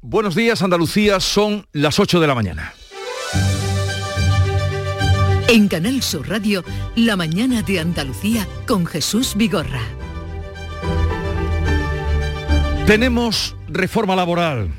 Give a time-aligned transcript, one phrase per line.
[0.00, 2.72] Buenos días, Andalucía, son las 8 de la mañana.
[5.48, 6.62] En Canal Sur Radio,
[6.94, 9.82] La mañana de Andalucía con Jesús Vigorra.
[12.86, 14.70] Tenemos reforma laboral.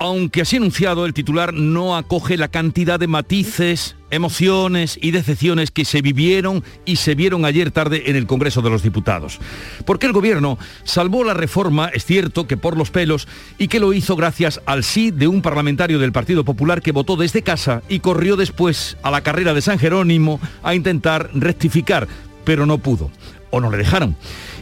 [0.00, 5.84] Aunque así anunciado, el titular no acoge la cantidad de matices, emociones y decepciones que
[5.84, 9.40] se vivieron y se vieron ayer tarde en el Congreso de los Diputados.
[9.84, 13.26] Porque el Gobierno salvó la reforma, es cierto que por los pelos,
[13.58, 17.16] y que lo hizo gracias al sí de un parlamentario del Partido Popular que votó
[17.16, 22.06] desde casa y corrió después a la carrera de San Jerónimo a intentar rectificar,
[22.44, 23.10] pero no pudo,
[23.50, 24.16] o no le dejaron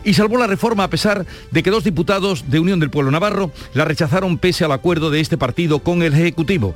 [0.07, 3.51] y salvó la reforma a pesar de que dos diputados de Unión del Pueblo Navarro
[3.75, 6.75] la rechazaron pese al acuerdo de este partido con el Ejecutivo.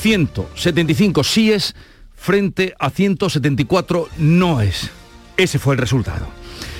[0.00, 1.74] 175 síes
[2.16, 4.90] frente a 174 noes.
[5.36, 6.26] Ese fue el resultado.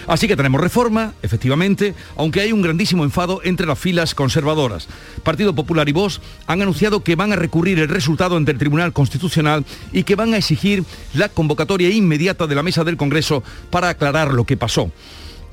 [0.06, 4.88] Así que tenemos reforma, efectivamente, aunque hay un grandísimo enfado entre las filas conservadoras.
[5.22, 8.92] Partido Popular y Vox han anunciado que van a recurrir el resultado ante el Tribunal
[8.92, 13.88] Constitucional y que van a exigir la convocatoria inmediata de la mesa del Congreso para
[13.88, 14.90] aclarar lo que pasó.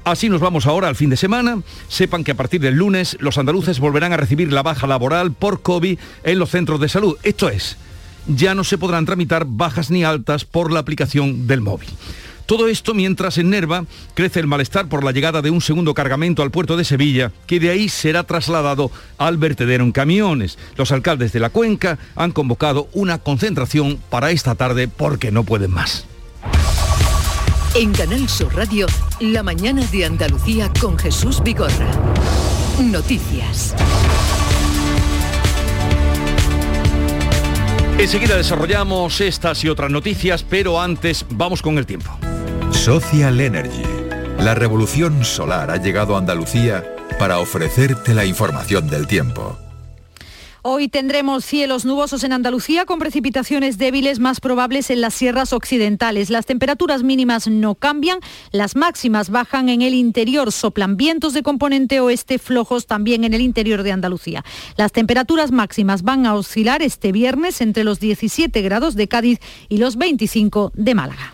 [0.03, 1.61] Así nos vamos ahora al fin de semana.
[1.87, 5.61] Sepan que a partir del lunes los andaluces volverán a recibir la baja laboral por
[5.61, 7.17] COVID en los centros de salud.
[7.23, 7.77] Esto es,
[8.27, 11.89] ya no se podrán tramitar bajas ni altas por la aplicación del móvil.
[12.45, 16.43] Todo esto mientras en Nerva crece el malestar por la llegada de un segundo cargamento
[16.43, 20.57] al puerto de Sevilla, que de ahí será trasladado al vertedero en camiones.
[20.75, 25.71] Los alcaldes de la cuenca han convocado una concentración para esta tarde porque no pueden
[25.71, 26.05] más.
[27.75, 28.85] En Canal Sur Radio,
[29.19, 31.89] la mañana de Andalucía con Jesús Vigorra.
[32.79, 33.73] Noticias.
[37.97, 42.17] Enseguida desarrollamos estas y otras noticias, pero antes vamos con el tiempo.
[42.71, 43.83] Social Energy.
[44.39, 46.83] La revolución solar ha llegado a Andalucía
[47.17, 49.57] para ofrecerte la información del tiempo.
[50.65, 56.29] Hoy tendremos cielos nubosos en Andalucía con precipitaciones débiles más probables en las sierras occidentales.
[56.29, 58.19] Las temperaturas mínimas no cambian,
[58.53, 63.41] las máximas bajan en el interior, soplan vientos de componente oeste flojos también en el
[63.41, 64.45] interior de Andalucía.
[64.77, 69.79] Las temperaturas máximas van a oscilar este viernes entre los 17 grados de Cádiz y
[69.79, 71.33] los 25 de Málaga.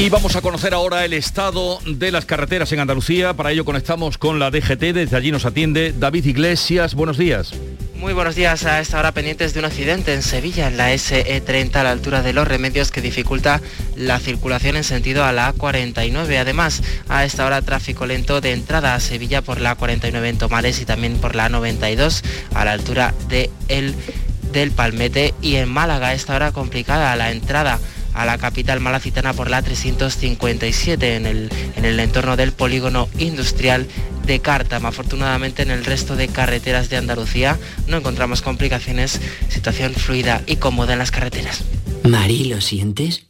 [0.00, 3.34] Y vamos a conocer ahora el estado de las carreteras en Andalucía.
[3.34, 4.94] Para ello conectamos con la DGT.
[4.94, 6.94] Desde allí nos atiende David Iglesias.
[6.94, 7.52] Buenos días.
[7.96, 8.64] Muy buenos días.
[8.64, 12.22] A esta hora pendientes de un accidente en Sevilla, en la SE30 a la altura
[12.22, 13.60] de los remedios que dificulta
[13.94, 16.34] la circulación en sentido a la A49.
[16.38, 20.80] Además, a esta hora tráfico lento de entrada a Sevilla por la A49 en Tomares
[20.80, 22.22] y también por la A92
[22.54, 23.94] a la altura de el,
[24.50, 27.78] del Palmete y en Málaga a esta hora complicada la entrada
[28.14, 33.86] a la capital malacitana por la 357 en el, en el entorno del polígono industrial
[34.26, 34.88] de Cártama.
[34.88, 40.92] Afortunadamente en el resto de carreteras de Andalucía no encontramos complicaciones, situación fluida y cómoda
[40.92, 41.64] en las carreteras.
[42.04, 43.29] Mari, ¿lo sientes?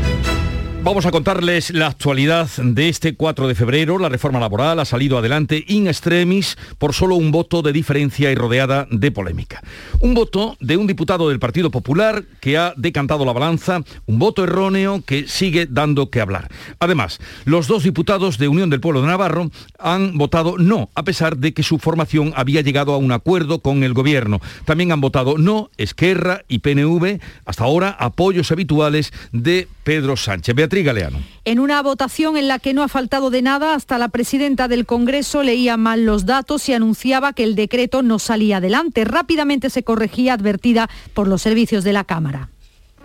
[0.83, 3.99] Vamos a contarles la actualidad de este 4 de febrero.
[3.99, 8.35] La reforma laboral ha salido adelante in extremis por solo un voto de diferencia y
[8.35, 9.61] rodeada de polémica.
[9.99, 14.43] Un voto de un diputado del Partido Popular que ha decantado la balanza, un voto
[14.43, 16.49] erróneo que sigue dando que hablar.
[16.79, 21.37] Además, los dos diputados de Unión del Pueblo de Navarro han votado no, a pesar
[21.37, 24.41] de que su formación había llegado a un acuerdo con el gobierno.
[24.65, 30.55] También han votado no Esquerra y PNV, hasta ahora apoyos habituales de Pedro Sánchez.
[30.71, 31.19] Beatriz Galeano.
[31.43, 34.85] En una votación en la que no ha faltado de nada, hasta la presidenta del
[34.85, 39.03] Congreso leía mal los datos y anunciaba que el decreto no salía adelante.
[39.03, 42.47] Rápidamente se corregía advertida por los servicios de la Cámara.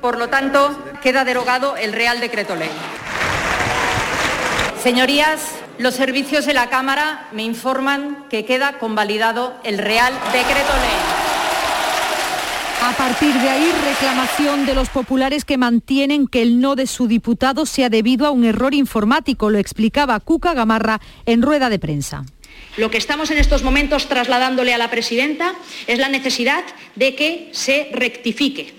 [0.00, 2.70] Por lo tanto, queda derogado el Real Decreto Ley.
[4.80, 5.40] Señorías,
[5.80, 11.25] los servicios de la Cámara me informan que queda convalidado el Real Decreto Ley.
[12.82, 17.08] A partir de ahí, reclamación de los populares que mantienen que el no de su
[17.08, 22.24] diputado sea debido a un error informático, lo explicaba Cuca Gamarra en rueda de prensa.
[22.76, 25.54] Lo que estamos en estos momentos trasladándole a la presidenta
[25.86, 26.64] es la necesidad
[26.94, 28.72] de que se rectifique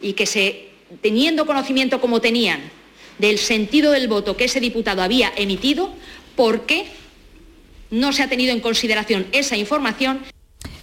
[0.00, 0.68] y que se,
[1.02, 2.60] teniendo conocimiento como tenían
[3.18, 5.90] del sentido del voto que ese diputado había emitido,
[6.36, 6.86] ¿por qué
[7.90, 10.20] no se ha tenido en consideración esa información?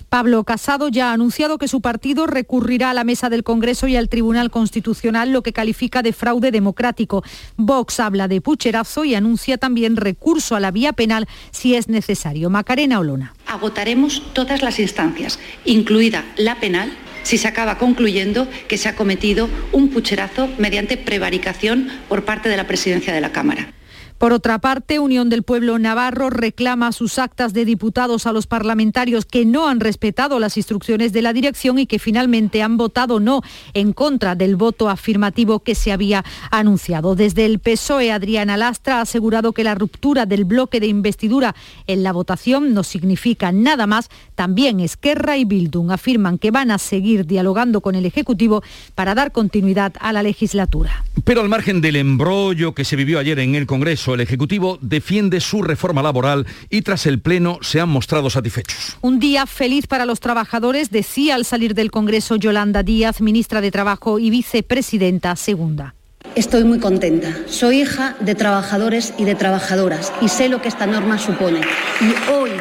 [0.09, 3.95] Pablo Casado ya ha anunciado que su partido recurrirá a la mesa del Congreso y
[3.95, 7.23] al Tribunal Constitucional lo que califica de fraude democrático.
[7.57, 12.49] Vox habla de pucherazo y anuncia también recurso a la vía penal si es necesario.
[12.49, 13.33] Macarena Olona.
[13.47, 16.91] Agotaremos todas las instancias, incluida la penal,
[17.23, 22.57] si se acaba concluyendo que se ha cometido un pucherazo mediante prevaricación por parte de
[22.57, 23.73] la presidencia de la Cámara.
[24.17, 29.25] Por otra parte, Unión del Pueblo Navarro reclama sus actas de diputados a los parlamentarios
[29.25, 33.41] que no han respetado las instrucciones de la dirección y que finalmente han votado no
[33.73, 37.15] en contra del voto afirmativo que se había anunciado.
[37.15, 41.53] Desde el PSOE, Adriana Lastra ha asegurado que la ruptura del bloque de investidura
[41.85, 44.09] en la votación no significa nada más.
[44.35, 48.63] También Esquerra y Bildung afirman que van a seguir dialogando con el Ejecutivo
[48.95, 51.03] para dar continuidad a la legislatura.
[51.25, 55.39] Pero al margen del embrollo que se vivió ayer en el Congreso, el Ejecutivo defiende
[55.39, 58.97] su reforma laboral y tras el Pleno se han mostrado satisfechos.
[59.01, 63.71] Un día feliz para los trabajadores, decía al salir del Congreso Yolanda Díaz, ministra de
[63.71, 65.95] Trabajo y vicepresidenta segunda.
[66.35, 67.33] Estoy muy contenta.
[67.47, 71.61] Soy hija de trabajadores y de trabajadoras y sé lo que esta norma supone.
[72.01, 72.51] Y hoy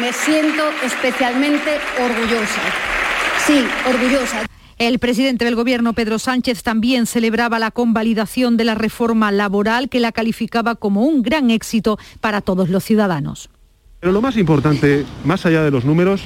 [0.00, 2.62] me siento especialmente orgullosa.
[3.46, 4.46] Sí, orgullosa.
[4.78, 9.98] El presidente del Gobierno, Pedro Sánchez, también celebraba la convalidación de la reforma laboral que
[9.98, 13.50] la calificaba como un gran éxito para todos los ciudadanos.
[13.98, 16.22] Pero lo más importante, más allá de los números,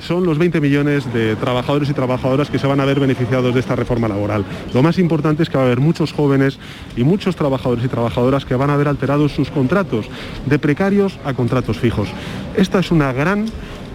[0.00, 3.60] son los 20 millones de trabajadores y trabajadoras que se van a ver beneficiados de
[3.60, 4.46] esta reforma laboral.
[4.72, 6.58] Lo más importante es que va a haber muchos jóvenes
[6.96, 10.06] y muchos trabajadores y trabajadoras que van a ver alterados sus contratos,
[10.46, 12.08] de precarios a contratos fijos.
[12.56, 13.44] Esta es una gran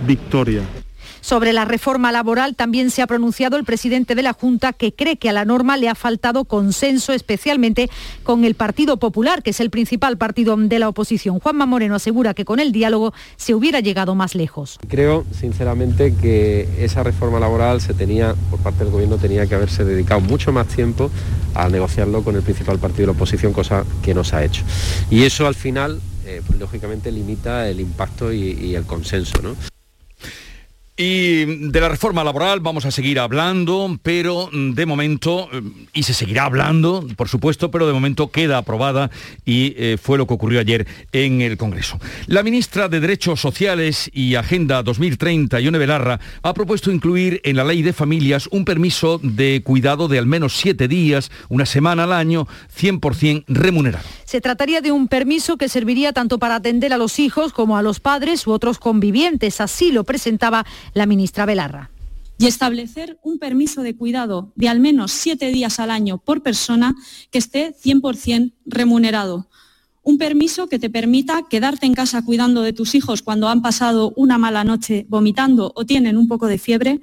[0.05, 0.61] victoria.
[1.27, 5.17] Sobre la reforma laboral también se ha pronunciado el presidente de la Junta que cree
[5.17, 7.89] que a la norma le ha faltado consenso, especialmente
[8.23, 11.41] con el Partido Popular, que es el principal partido de la oposición.
[11.41, 14.79] Juanma Moreno asegura que con el diálogo se hubiera llegado más lejos.
[14.87, 19.83] Creo, sinceramente, que esa reforma laboral se tenía, por parte del Gobierno, tenía que haberse
[19.83, 21.11] dedicado mucho más tiempo
[21.55, 24.63] a negociarlo con el principal partido de la oposición, cosa que no se ha hecho.
[25.09, 29.41] Y eso al final, eh, lógicamente, limita el impacto y, y el consenso.
[29.41, 29.76] ¿no?
[30.99, 35.47] Y de la reforma laboral vamos a seguir hablando, pero de momento,
[35.93, 39.11] y se seguirá hablando, por supuesto, pero de momento queda aprobada
[39.45, 41.99] y eh, fue lo que ocurrió ayer en el Congreso.
[42.25, 47.63] La ministra de Derechos Sociales y Agenda 2030, Ione Belarra, ha propuesto incluir en la
[47.63, 52.13] ley de familias un permiso de cuidado de al menos siete días, una semana al
[52.13, 54.07] año, 100% remunerado.
[54.27, 57.81] Se trataría de un permiso que serviría tanto para atender a los hijos como a
[57.81, 59.61] los padres u otros convivientes.
[59.61, 61.91] Así lo presentaba la ministra Belarra
[62.37, 66.93] y establecer un permiso de cuidado de al menos siete días al año por persona
[67.31, 69.47] que esté 100% remunerado.
[70.03, 74.11] Un permiso que te permita quedarte en casa cuidando de tus hijos cuando han pasado
[74.17, 76.99] una mala noche vomitando o tienen un poco de fiebre,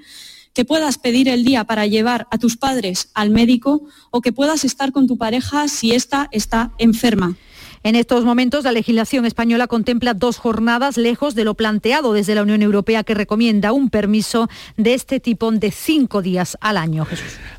[0.55, 4.65] que puedas pedir el día para llevar a tus padres al médico o que puedas
[4.65, 7.37] estar con tu pareja si ésta está enferma.
[7.83, 12.43] En estos momentos la legislación española contempla dos jornadas lejos de lo planteado desde la
[12.43, 17.07] Unión Europea que recomienda un permiso de este tipo de cinco días al año.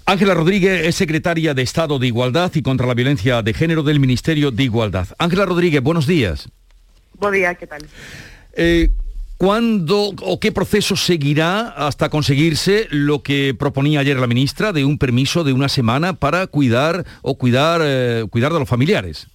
[0.05, 3.99] Ángela Rodríguez es secretaria de Estado de Igualdad y contra la Violencia de Género del
[3.99, 5.09] Ministerio de Igualdad.
[5.19, 6.49] Ángela Rodríguez, buenos días.
[7.19, 7.85] Buen día, ¿qué tal?
[8.53, 8.89] Eh,
[9.45, 14.97] ¿Cuándo o qué proceso seguirá hasta conseguirse lo que proponía ayer la ministra de un
[14.97, 19.27] permiso de una semana para cuidar o cuidar, eh, cuidar de los familiares?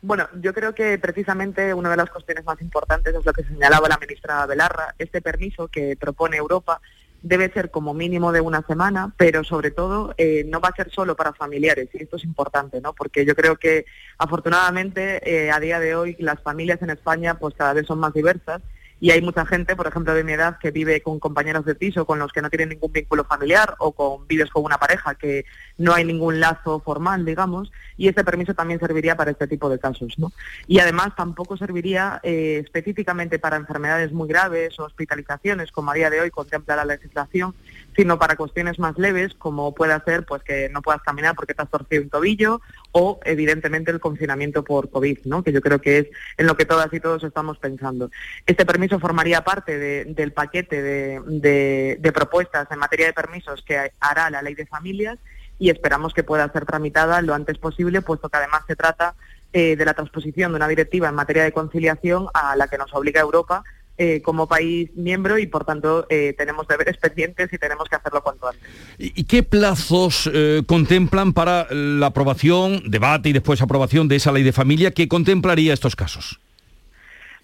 [0.00, 3.88] Bueno, yo creo que precisamente una de las cuestiones más importantes es lo que señalaba
[3.88, 6.80] la ministra Belarra, este permiso que propone Europa
[7.20, 10.92] debe ser como mínimo de una semana, pero sobre todo eh, no va a ser
[10.92, 12.92] solo para familiares, y esto es importante, ¿no?
[12.92, 13.86] Porque yo creo que
[14.18, 18.14] afortunadamente eh, a día de hoy las familias en España pues cada vez son más
[18.14, 18.62] diversas
[19.04, 22.06] y hay mucha gente, por ejemplo, de mi edad, que vive con compañeros de piso
[22.06, 25.44] con los que no tienen ningún vínculo familiar o con vives con una pareja que
[25.76, 29.78] no hay ningún lazo formal, digamos, y este permiso también serviría para este tipo de
[29.78, 30.18] casos.
[30.18, 30.32] ¿no?
[30.66, 36.08] Y además tampoco serviría eh, específicamente para enfermedades muy graves o hospitalizaciones, como a día
[36.08, 37.54] de hoy contempla la legislación,
[37.96, 41.62] sino para cuestiones más leves, como puede ser pues que no puedas caminar porque te
[41.62, 42.60] has torcido un tobillo
[42.92, 45.42] o evidentemente el confinamiento por COVID, ¿no?
[45.42, 48.10] que yo creo que es en lo que todas y todos estamos pensando.
[48.46, 54.30] Este permiso formaría parte del paquete de, de propuestas en materia de permisos que hará
[54.30, 55.18] la ley de familias
[55.58, 59.14] y esperamos que pueda ser tramitada lo antes posible, puesto que además se trata
[59.52, 62.92] eh, de la transposición de una directiva en materia de conciliación a la que nos
[62.92, 63.62] obliga Europa
[63.96, 68.22] eh, como país miembro y por tanto eh, tenemos deberes pendientes y tenemos que hacerlo
[68.22, 68.62] cuanto antes.
[68.98, 70.30] ¿Y, qué plazos
[70.66, 75.72] contemplan para la aprobación, debate y después aprobación de esa ley de familia que contemplaría
[75.72, 76.40] estos casos?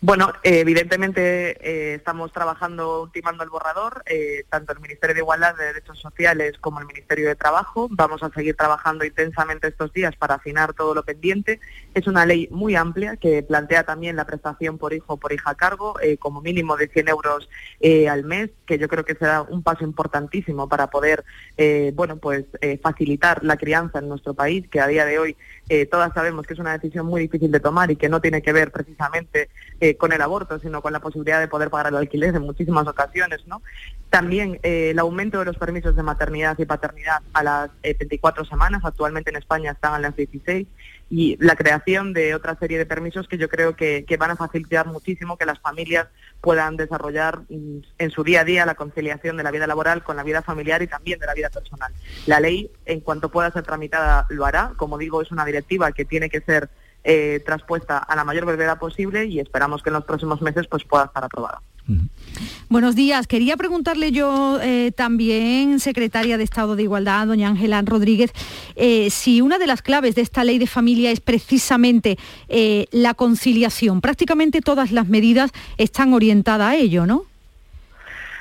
[0.03, 5.67] Bueno, evidentemente eh, estamos trabajando, ultimando el borrador, eh, tanto el Ministerio de Igualdad de
[5.67, 7.87] Derechos Sociales como el Ministerio de Trabajo.
[7.91, 11.61] Vamos a seguir trabajando intensamente estos días para afinar todo lo pendiente.
[11.93, 15.51] Es una ley muy amplia que plantea también la prestación por hijo o por hija
[15.51, 17.51] a cargo, eh, como mínimo de 100 euros
[18.09, 21.25] al mes, que yo creo que será un paso importantísimo para poder,
[21.95, 22.45] bueno, pues
[22.83, 25.37] facilitar la crianza en nuestro país, que a día de hoy
[25.91, 28.53] todas sabemos que es una decisión muy difícil de tomar y que no tiene que
[28.53, 29.49] ver precisamente
[29.97, 33.47] con el aborto, sino con la posibilidad de poder pagar el alquiler en muchísimas ocasiones,
[33.47, 33.63] ¿no?
[34.11, 38.47] También eh, el aumento de los permisos de maternidad y paternidad a las 24 eh,
[38.47, 40.67] semanas, actualmente en España están a las 16,
[41.11, 44.87] y la creación de otra serie de permisos que yo creo que, van a facilitar
[44.87, 46.07] muchísimo que las familias
[46.41, 50.17] puedan desarrollar mm, en su día a día la conciliación de la vida laboral con
[50.17, 51.93] la vida familiar y también de la vida personal.
[52.27, 54.73] La ley, en cuanto pueda ser tramitada, lo hará.
[54.77, 56.71] Como digo, es una directiva que tiene que ser
[57.05, 60.85] eh, traspuesta a la mayor brevedad posible y esperamos que en los próximos meses pues,
[60.85, 61.63] pueda estar aprobada.
[62.69, 63.27] Buenos días.
[63.27, 68.31] Quería preguntarle yo eh, también, secretaria de Estado de Igualdad, doña Ángela Rodríguez,
[68.77, 72.17] eh, si una de las claves de esta ley de familia es precisamente
[72.93, 74.01] la conciliación.
[74.01, 77.25] Prácticamente todas las medidas están orientadas a ello, ¿no?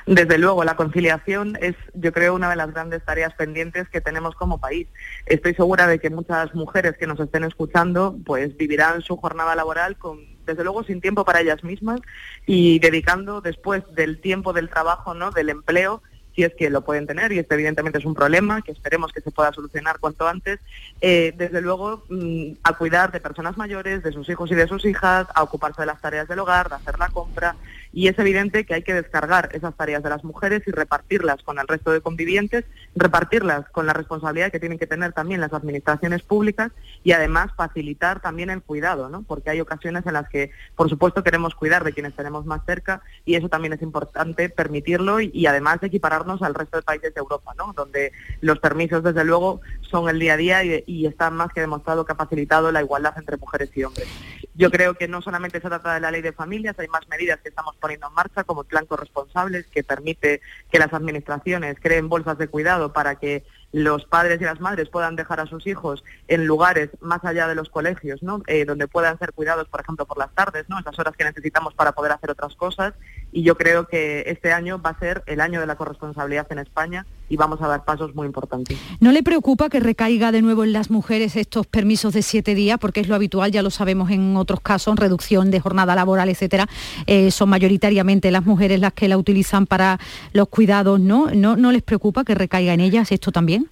[0.09, 4.33] Desde luego, la conciliación es, yo creo, una de las grandes tareas pendientes que tenemos
[4.33, 4.87] como país.
[5.27, 9.97] Estoy segura de que muchas mujeres que nos estén escuchando, pues vivirán su jornada laboral
[9.97, 11.99] con, desde luego, sin tiempo para ellas mismas
[12.47, 15.29] y dedicando después del tiempo del trabajo, ¿no?
[15.29, 16.01] Del empleo,
[16.35, 19.21] si es que lo pueden tener, y este evidentemente es un problema que esperemos que
[19.21, 20.59] se pueda solucionar cuanto antes,
[21.01, 24.85] eh, desde luego mm, a cuidar de personas mayores, de sus hijos y de sus
[24.85, 27.55] hijas, a ocuparse de las tareas del hogar, de hacer la compra,
[27.91, 31.57] y es evidente que hay que descargar esas tareas de las mujeres y repartirlas con
[31.57, 32.65] el resto de convivientes,
[32.95, 36.71] repartirlas con la responsabilidad que tienen que tener también las administraciones públicas
[37.03, 39.23] y además facilitar también el cuidado, ¿no?
[39.23, 43.01] Porque hay ocasiones en las que, por supuesto, queremos cuidar de quienes tenemos más cerca
[43.25, 47.53] y eso también es importante permitirlo y, además equipararnos al resto de países de Europa,
[47.57, 47.73] ¿no?
[47.73, 51.61] Donde los permisos, desde luego, son el día a día y, y está más que
[51.61, 54.07] demostrado que ha facilitado la igualdad entre mujeres y hombres.
[54.53, 57.39] Yo creo que no solamente se trata de la ley de familias, hay más medidas
[57.39, 62.37] que estamos poniendo en marcha, como plan corresponsables, que permite que las administraciones creen bolsas
[62.37, 66.45] de cuidado para que los padres y las madres puedan dejar a sus hijos en
[66.45, 68.41] lugares más allá de los colegios, ¿no?
[68.47, 70.79] Eh, donde puedan ser cuidados, por ejemplo, por las tardes, ¿no?
[70.79, 72.93] esas horas que necesitamos para poder hacer otras cosas.
[73.31, 76.59] Y yo creo que este año va a ser el año de la corresponsabilidad en
[76.59, 78.77] España y vamos a dar pasos muy importantes.
[78.99, 82.79] ¿No le preocupa que recaiga de nuevo en las mujeres estos permisos de siete días?
[82.79, 86.67] Porque es lo habitual, ya lo sabemos en otros casos, reducción de jornada laboral, etcétera.
[87.05, 89.99] Eh, son mayoritariamente las mujeres las que la utilizan para
[90.33, 91.27] los cuidados, ¿no?
[91.33, 91.55] ¿no?
[91.55, 93.69] ¿No les preocupa que recaiga en ellas esto también?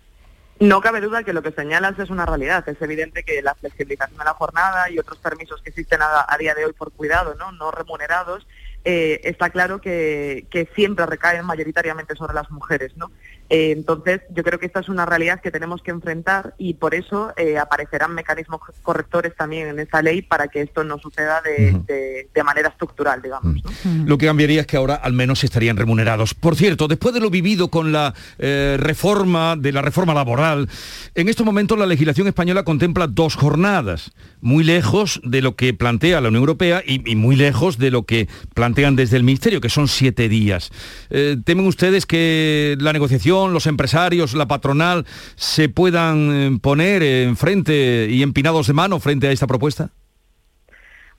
[0.60, 2.68] No cabe duda que lo que señalas es una realidad.
[2.68, 6.56] Es evidente que la flexibilización de la jornada y otros permisos que existen a, día
[6.56, 8.48] de hoy por cuidado, no, no remunerados,
[8.90, 13.12] eh, está claro que, que, siempre recaen mayoritariamente sobre las mujeres, ¿no?
[13.50, 16.94] Eh, entonces, yo creo que esta es una realidad que tenemos que enfrentar y por
[16.94, 22.28] eso eh, aparecerán mecanismos correctores también en esa ley para que esto no suceda de,
[22.44, 23.62] manera estructural, digamos.
[24.06, 26.34] Lo que cambiaría es que ahora al menos estarían remunerados.
[26.34, 30.70] Por cierto, después de lo vivido con la eh, reforma, de la reforma laboral,
[31.14, 36.22] en estos momentos la legislación española contempla dos jornadas, muy lejos de lo que plantea
[36.22, 39.90] la Unión Europea y, muy lejos de lo que plantean desde el Ministerio, que son
[39.90, 40.72] siete días.
[41.10, 48.24] ¿Temen ustedes que la negociación los empresarios, la patronal, se puedan eh, poner enfrente y
[48.24, 49.92] empinados de mano frente a esta propuesta?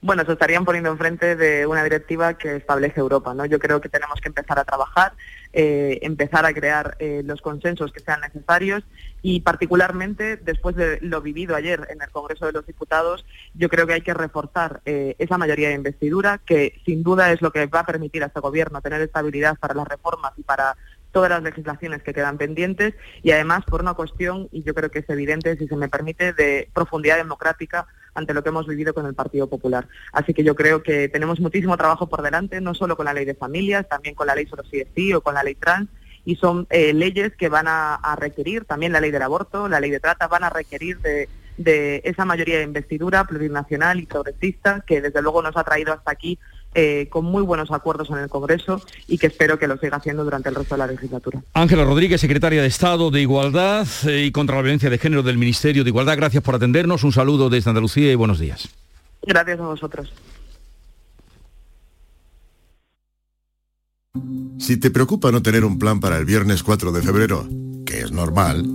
[0.01, 3.33] bueno, se estarían poniendo enfrente de una directiva que establece Europa.
[3.33, 3.45] ¿no?
[3.45, 5.13] Yo creo que tenemos que empezar a trabajar,
[5.51, 8.83] eh, empezar a crear eh, los consensos que sean necesarios
[9.21, 13.85] y particularmente después de lo vivido ayer en el Congreso de los Diputados, yo creo
[13.85, 17.81] que hay que reforzar esa mayoría de investidura, que sin duda es lo que va
[17.81, 20.77] a permitir a este Gobierno tener estabilidad para las reformas y para
[21.11, 24.99] todas las legislaciones que quedan pendientes y además por una cuestión, y yo creo que
[24.99, 29.05] es evidente, si se me permite, de profundidad democrática ante lo que hemos vivido con
[29.05, 29.87] el Partido Popular.
[30.13, 33.25] Así que yo creo que tenemos muchísimo trabajo por delante, no solo con la ley
[33.25, 35.89] de familias, también con la ley sobre sí o con la ley trans,
[36.25, 39.89] y son eh, leyes que van a, requerir, también la ley del aborto, la ley
[39.89, 45.01] de trata, van a requerir de, de esa mayoría de investidura plurinacional y progresista que
[45.01, 46.37] desde luego nos ha traído hasta aquí
[46.75, 50.23] eh, con muy buenos acuerdos en el Congreso y que espero que lo siga haciendo
[50.23, 51.41] durante el resto de la legislatura.
[51.53, 55.37] Ángela Rodríguez, secretaria de Estado de Igualdad eh, y contra la Violencia de Género del
[55.37, 57.03] Ministerio de Igualdad, gracias por atendernos.
[57.03, 58.69] Un saludo desde Andalucía y buenos días.
[59.23, 60.13] Gracias a vosotros.
[64.59, 67.47] Si te preocupa no tener un plan para el viernes 4 de febrero,
[67.85, 68.65] que es normal,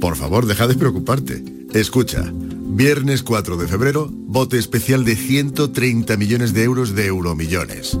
[0.00, 1.44] por favor deja de preocuparte.
[1.72, 2.32] Escucha,
[2.74, 7.98] viernes 4 de febrero, bote especial de 130 millones de euros de euromillones.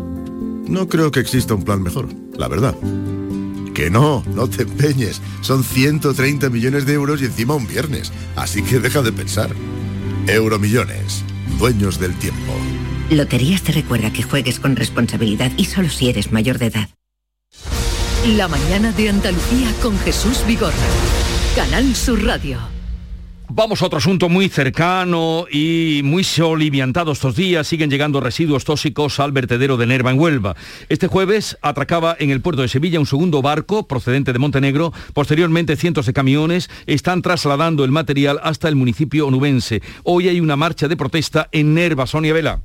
[0.66, 2.74] No creo que exista un plan mejor, la verdad.
[3.74, 5.20] Que no, no te empeñes.
[5.42, 8.12] Son 130 millones de euros y encima un viernes.
[8.36, 9.50] Así que deja de pensar.
[10.26, 11.24] Euromillones,
[11.58, 12.52] dueños del tiempo.
[13.10, 16.88] Loterías te recuerda que juegues con responsabilidad y solo si eres mayor de edad.
[18.36, 20.72] La mañana de Andalucía con Jesús Vigorra.
[21.56, 22.81] Canal Sur Radio.
[23.54, 27.66] Vamos a otro asunto muy cercano y muy soliviantado estos días.
[27.66, 30.56] Siguen llegando residuos tóxicos al vertedero de Nerva en Huelva.
[30.88, 34.94] Este jueves atracaba en el puerto de Sevilla un segundo barco procedente de Montenegro.
[35.12, 39.82] Posteriormente cientos de camiones están trasladando el material hasta el municipio onubense.
[40.02, 42.62] Hoy hay una marcha de protesta en Nerva, Sonia Vela.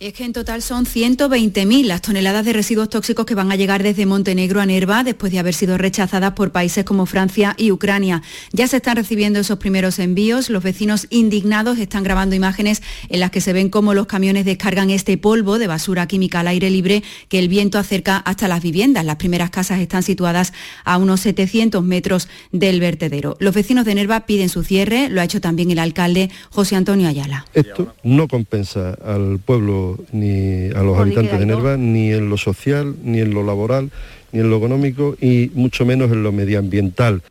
[0.00, 3.82] Es que en total son 120.000 las toneladas de residuos tóxicos que van a llegar
[3.82, 8.22] desde Montenegro a Nerva después de haber sido rechazadas por países como Francia y Ucrania.
[8.52, 10.50] Ya se están recibiendo esos primeros envíos.
[10.50, 14.90] Los vecinos indignados están grabando imágenes en las que se ven cómo los camiones descargan
[14.90, 19.04] este polvo de basura química al aire libre que el viento acerca hasta las viviendas.
[19.04, 20.52] Las primeras casas están situadas
[20.84, 23.36] a unos 700 metros del vertedero.
[23.40, 25.08] Los vecinos de Nerva piden su cierre.
[25.08, 27.46] Lo ha hecho también el alcalde José Antonio Ayala.
[27.52, 32.94] Esto no compensa al pueblo ni a los habitantes de Nerva, ni en lo social,
[33.04, 33.90] ni en lo laboral,
[34.32, 37.22] ni en lo económico y mucho menos en lo medioambiental.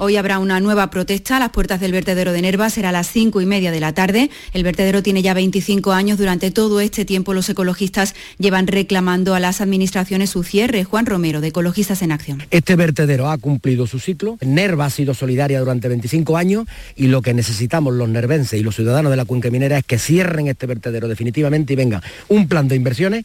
[0.00, 3.10] Hoy habrá una nueva protesta a las puertas del vertedero de Nerva, será a las
[3.10, 4.30] cinco y media de la tarde.
[4.54, 6.18] El vertedero tiene ya 25 años.
[6.18, 10.84] Durante todo este tiempo los ecologistas llevan reclamando a las administraciones su cierre.
[10.84, 12.44] Juan Romero, de Ecologistas en Acción.
[12.52, 14.38] Este vertedero ha cumplido su ciclo.
[14.40, 18.76] Nerva ha sido solidaria durante 25 años y lo que necesitamos los nervenses y los
[18.76, 22.68] ciudadanos de la cuenca minera es que cierren este vertedero definitivamente y venga un plan
[22.68, 23.24] de inversiones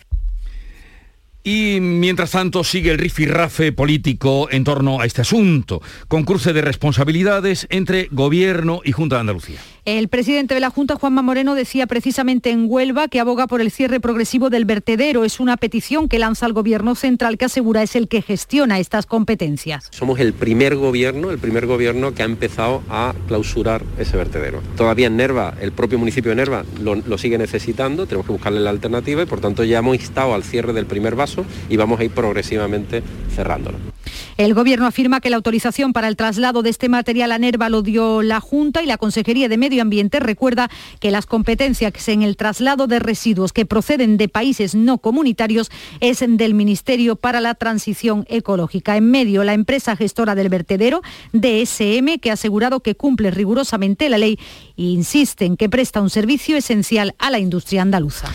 [1.43, 6.61] y mientras tanto sigue el rifirrafe político en torno a este asunto, con cruce de
[6.61, 9.59] responsabilidades entre Gobierno y Junta de Andalucía.
[9.85, 13.69] El presidente de la Junta, Juanma Moreno, decía precisamente en Huelva que aboga por el
[13.69, 15.25] cierre progresivo del vertedero.
[15.25, 19.05] Es una petición que lanza el Gobierno central que asegura es el que gestiona estas
[19.05, 19.89] competencias.
[19.91, 24.61] Somos el primer gobierno, el primer gobierno que ha empezado a clausurar ese vertedero.
[24.77, 28.61] Todavía en Nerva, el propio municipio de Nerva lo, lo sigue necesitando, tenemos que buscarle
[28.61, 31.99] la alternativa y por tanto ya hemos instado al cierre del primer vaso y vamos
[31.99, 33.03] a ir progresivamente
[33.35, 33.92] cerrándolo.
[34.37, 37.81] El Gobierno afirma que la autorización para el traslado de este material a Nerva lo
[37.83, 42.35] dio la Junta y la Consejería de Medio Ambiente recuerda que las competencias en el
[42.35, 45.69] traslado de residuos que proceden de países no comunitarios
[45.99, 48.97] es del Ministerio para la Transición Ecológica.
[48.97, 51.01] En medio, la empresa gestora del vertedero,
[51.33, 54.39] DSM, que ha asegurado que cumple rigurosamente la ley
[54.77, 58.31] e insiste en que presta un servicio esencial a la industria andaluza.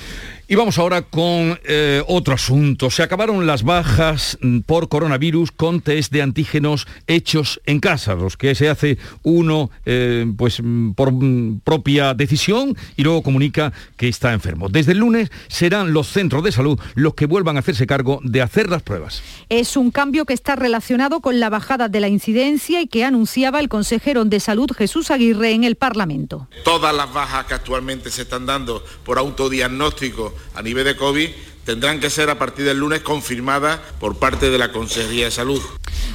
[0.51, 2.89] Y vamos ahora con eh, otro asunto.
[2.89, 8.39] Se acabaron las bajas mm, por coronavirus con test de antígenos hechos en casa, los
[8.39, 14.09] que se hace uno eh, pues, mm, por mm, propia decisión y luego comunica que
[14.09, 14.71] está enfermo.
[14.71, 18.41] Desde el lunes serán los centros de salud los que vuelvan a hacerse cargo de
[18.41, 19.23] hacer las pruebas.
[19.51, 23.61] Es un cambio que está relacionado con la bajada de la incidencia y que anunciaba
[23.61, 26.49] el consejero de Salud Jesús Aguirre en el Parlamento.
[26.65, 31.29] Todas las bajas que actualmente se están dando por autodiagnóstico a nivel de COVID
[31.65, 35.61] tendrán que ser a partir del lunes confirmadas por parte de la Consejería de Salud.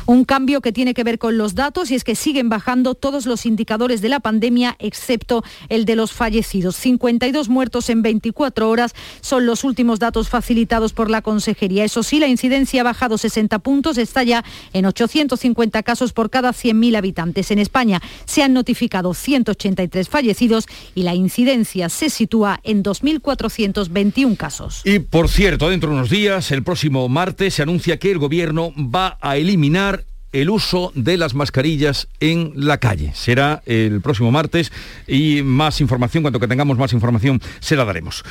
[0.05, 3.25] Un cambio que tiene que ver con los datos y es que siguen bajando todos
[3.25, 6.75] los indicadores de la pandemia excepto el de los fallecidos.
[6.75, 11.85] 52 muertos en 24 horas son los últimos datos facilitados por la Consejería.
[11.85, 16.51] Eso sí, la incidencia ha bajado 60 puntos, está ya en 850 casos por cada
[16.51, 17.51] 100.000 habitantes.
[17.51, 24.81] En España se han notificado 183 fallecidos y la incidencia se sitúa en 2.421 casos.
[24.83, 28.73] Y por cierto, dentro de unos días, el próximo martes, se anuncia que el Gobierno
[28.77, 29.92] va a eliminar
[30.33, 33.11] el uso de las mascarillas en la calle.
[33.13, 34.71] Será el próximo martes
[35.07, 38.23] y más información, cuando que tengamos más información, se la daremos.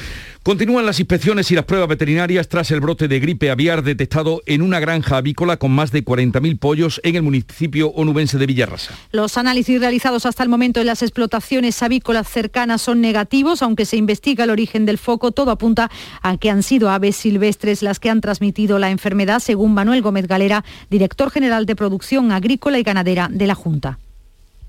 [0.42, 4.60] Continúan las inspecciones y las pruebas veterinarias tras el brote de gripe aviar detectado en
[4.60, 8.92] una granja avícola con más de 40.000 pollos en el municipio onubense de Villarrasa.
[9.12, 13.96] Los análisis realizados hasta el momento en las explotaciones avícolas cercanas son negativos, aunque se
[13.96, 18.10] investiga el origen del foco, todo apunta a que han sido aves silvestres las que
[18.10, 21.91] han transmitido la enfermedad, según Manuel Gómez Galera, director general de Producción
[22.30, 23.98] Agrícola y Ganadera de la Junta.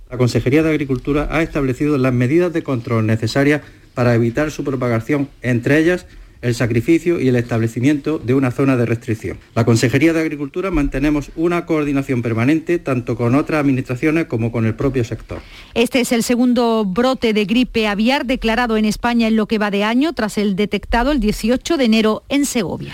[0.10, 3.62] La Consejería de Agricultura ha establecido las medidas de control necesarias
[3.94, 6.06] para evitar su propagación, entre ellas
[6.44, 9.38] el sacrificio y el establecimiento de una zona de restricción.
[9.56, 14.76] La Consejería de Agricultura mantenemos una coordinación permanente tanto con otras administraciones como con el
[14.76, 15.40] propio sector.
[15.74, 19.72] Este es el segundo brote de gripe aviar declarado en España en lo que va
[19.72, 22.94] de año tras el detectado el 18 de enero en Segovia.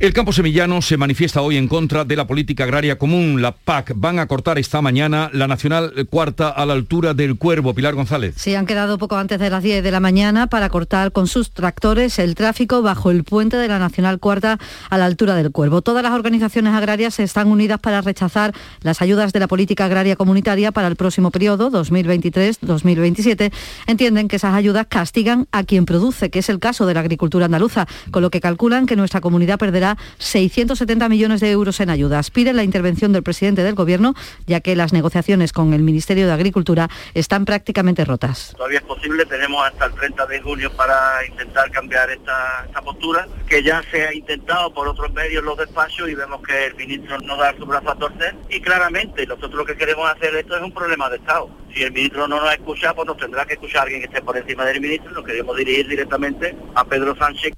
[0.00, 3.94] El campo semillano se manifiesta hoy en contra de la política agraria común, la PAC.
[3.96, 7.74] Van a cortar esta mañana la Nacional Cuarta a la altura del Cuervo.
[7.74, 8.36] Pilar González.
[8.36, 11.50] Sí, han quedado poco antes de las 10 de la mañana para cortar con sus
[11.50, 15.82] tractores el tráfico bajo el puente de la Nacional Cuarta a la altura del Cuervo.
[15.82, 20.70] Todas las organizaciones agrarias están unidas para rechazar las ayudas de la política agraria comunitaria
[20.70, 23.52] para el próximo periodo, 2023-2027.
[23.88, 27.46] Entienden que esas ayudas castigan a quien produce, que es el caso de la agricultura
[27.46, 29.87] andaluza, con lo que calculan que nuestra comunidad perderá
[30.18, 32.30] 670 millones de euros en ayudas.
[32.30, 34.14] Piden la intervención del presidente del Gobierno,
[34.46, 38.54] ya que las negociaciones con el Ministerio de Agricultura están prácticamente rotas.
[38.56, 43.62] Todavía es posible, tenemos hasta el 30 de junio para intentar cambiar esta, postura, que
[43.62, 47.36] ya se ha intentado por otros medios los despachos y vemos que el ministro no
[47.36, 48.34] da su brazo a torcer.
[48.48, 51.50] Y claramente nosotros lo que queremos hacer esto es un problema de Estado.
[51.74, 54.36] Si el ministro no nos escucha, pues nos tendrá que escuchar alguien que esté por
[54.36, 55.10] encima del ministro.
[55.10, 57.52] Nos queremos dirigir directamente a Pedro Sánchez.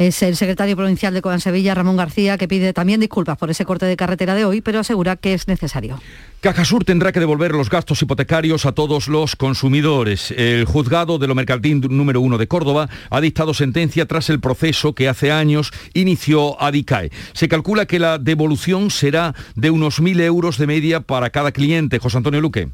[0.00, 3.66] Es el secretario provincial de Coan Sevilla, Ramón García, que pide también disculpas por ese
[3.66, 6.00] corte de carretera de hoy, pero asegura que es necesario.
[6.40, 10.30] Cajasur tendrá que devolver los gastos hipotecarios a todos los consumidores.
[10.30, 14.94] El juzgado de lo mercantil número uno de Córdoba ha dictado sentencia tras el proceso
[14.94, 17.10] que hace años inició Adicae.
[17.34, 21.98] Se calcula que la devolución será de unos mil euros de media para cada cliente.
[21.98, 22.70] José Antonio Luque.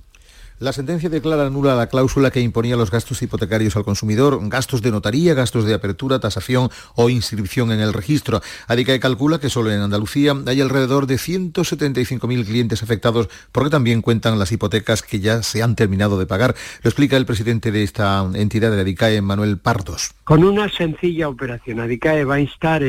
[0.58, 4.90] La sentencia declara nula la cláusula que imponía los gastos hipotecarios al consumidor, gastos de
[4.90, 8.40] notaría, gastos de apertura, tasación o inscripción en el registro.
[8.66, 14.38] Adicae calcula que solo en Andalucía hay alrededor de 175.000 clientes afectados porque también cuentan
[14.38, 16.54] las hipotecas que ya se han terminado de pagar.
[16.82, 20.14] Lo explica el presidente de esta entidad de Adicae, Manuel Pardos.
[20.24, 22.82] Con una sencilla operación, Adicae va a instar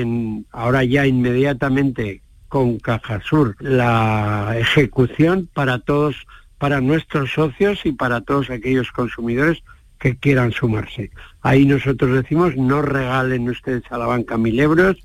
[0.53, 6.15] ahora ya inmediatamente con Cajasur la ejecución para todos
[6.57, 9.63] para nuestros socios y para todos aquellos consumidores
[9.99, 11.11] que quieran sumarse.
[11.41, 14.97] Ahí nosotros decimos, no regalen ustedes a la banca mil euros.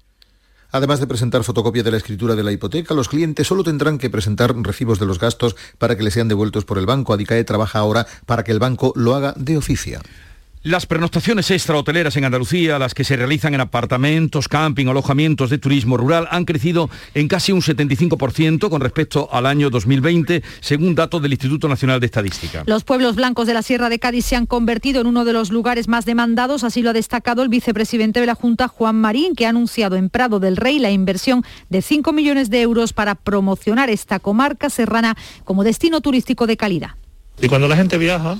[0.70, 4.08] Además de presentar fotocopia de la escritura de la hipoteca, los clientes solo tendrán que
[4.08, 7.12] presentar recibos de los gastos para que les sean devueltos por el banco.
[7.12, 10.00] Adicae trabaja ahora para que el banco lo haga de oficio.
[10.64, 15.96] Las pernoctaciones extrahoteleras en Andalucía, las que se realizan en apartamentos, camping, alojamientos de turismo
[15.96, 21.32] rural, han crecido en casi un 75% con respecto al año 2020, según datos del
[21.32, 22.62] Instituto Nacional de Estadística.
[22.66, 25.50] Los pueblos blancos de la Sierra de Cádiz se han convertido en uno de los
[25.50, 29.46] lugares más demandados, así lo ha destacado el vicepresidente de la Junta, Juan Marín, que
[29.46, 33.90] ha anunciado en Prado del Rey la inversión de 5 millones de euros para promocionar
[33.90, 36.90] esta comarca serrana como destino turístico de calidad.
[37.40, 38.38] Y cuando la gente viaja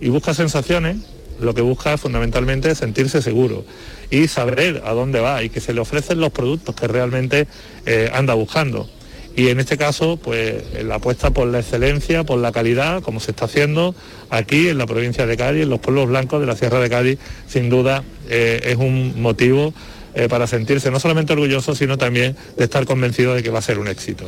[0.00, 3.64] y busca sensaciones, lo que busca fundamentalmente es sentirse seguro
[4.10, 7.46] y saber a dónde va y que se le ofrecen los productos que realmente
[7.84, 8.88] eh, anda buscando.
[9.36, 13.32] Y en este caso, pues la apuesta por la excelencia, por la calidad, como se
[13.32, 13.94] está haciendo
[14.30, 17.18] aquí en la provincia de Cádiz, en los pueblos blancos de la Sierra de Cádiz,
[17.46, 19.74] sin duda eh, es un motivo
[20.14, 23.62] eh, para sentirse no solamente orgulloso, sino también de estar convencido de que va a
[23.62, 24.24] ser un éxito.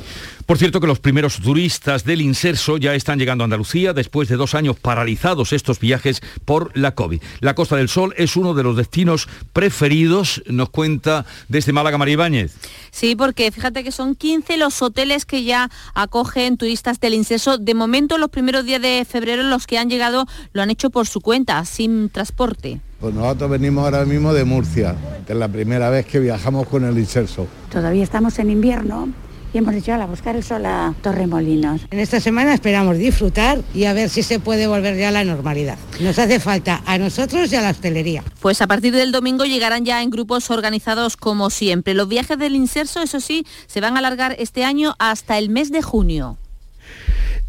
[0.48, 4.36] Por cierto que los primeros turistas del Inserso ya están llegando a Andalucía después de
[4.36, 7.20] dos años paralizados estos viajes por la COVID.
[7.40, 12.14] La Costa del Sol es uno de los destinos preferidos, nos cuenta desde Málaga María
[12.14, 12.54] Ibáñez.
[12.90, 17.58] Sí, porque fíjate que son 15 los hoteles que ya acogen turistas del Inserso.
[17.58, 21.06] De momento, los primeros días de febrero, los que han llegado lo han hecho por
[21.06, 22.80] su cuenta, sin transporte.
[23.00, 26.86] Pues nosotros venimos ahora mismo de Murcia, que es la primera vez que viajamos con
[26.86, 27.46] el Inserso.
[27.70, 29.12] Todavía estamos en invierno
[29.52, 31.82] y hemos dicho a buscar el sol a Torremolinos.
[31.90, 35.24] En esta semana esperamos disfrutar y a ver si se puede volver ya a la
[35.24, 35.78] normalidad.
[36.00, 38.22] Nos hace falta a nosotros y a la hostelería.
[38.40, 41.94] Pues a partir del domingo llegarán ya en grupos organizados como siempre.
[41.94, 45.70] Los viajes del Inserso, eso sí, se van a alargar este año hasta el mes
[45.72, 46.38] de junio.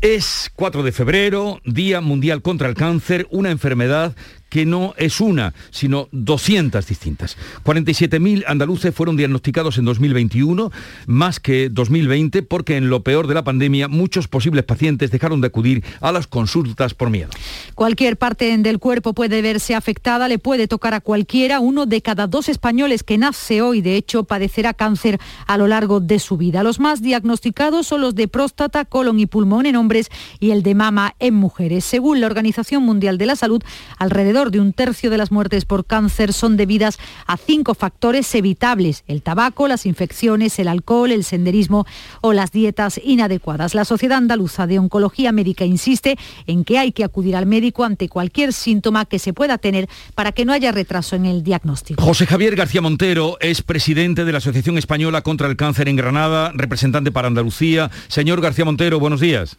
[0.02, 4.16] Es 4 de febrero, Día Mundial contra el Cáncer, una enfermedad
[4.50, 7.38] que no es una, sino 200 distintas.
[7.64, 10.72] 47.000 andaluces fueron diagnosticados en 2021,
[11.08, 15.48] más que 2020, porque en lo peor de la pandemia muchos posibles pacientes dejaron de
[15.48, 17.30] acudir a las consultas por miedo.
[17.76, 21.60] Cualquier parte del cuerpo puede verse afectada, le puede tocar a cualquiera.
[21.60, 26.00] Uno de cada dos españoles que nace hoy, de hecho, padecerá cáncer a lo largo
[26.00, 26.64] de su vida.
[26.64, 30.10] Los más diagnosticados son los de próstata, colon y pulmón en hombres
[30.40, 31.86] y el de mama en mujeres.
[31.86, 33.62] Según la Organización Mundial de la Salud,
[33.98, 36.98] alrededor de un tercio de las muertes por cáncer son debidas
[37.28, 41.86] a cinco factores evitables, el tabaco, las infecciones, el alcohol, el senderismo
[42.22, 43.76] o las dietas inadecuadas.
[43.76, 48.08] La Sociedad Andaluza de Oncología Médica insiste en que hay que acudir al médico ante
[48.08, 52.02] cualquier síntoma que se pueda tener para que no haya retraso en el diagnóstico.
[52.02, 56.54] José Javier García Montero es presidente de la Asociación Española contra el Cáncer en Granada,
[56.56, 57.92] representante para Andalucía.
[58.08, 59.58] Señor García Montero, buenos días.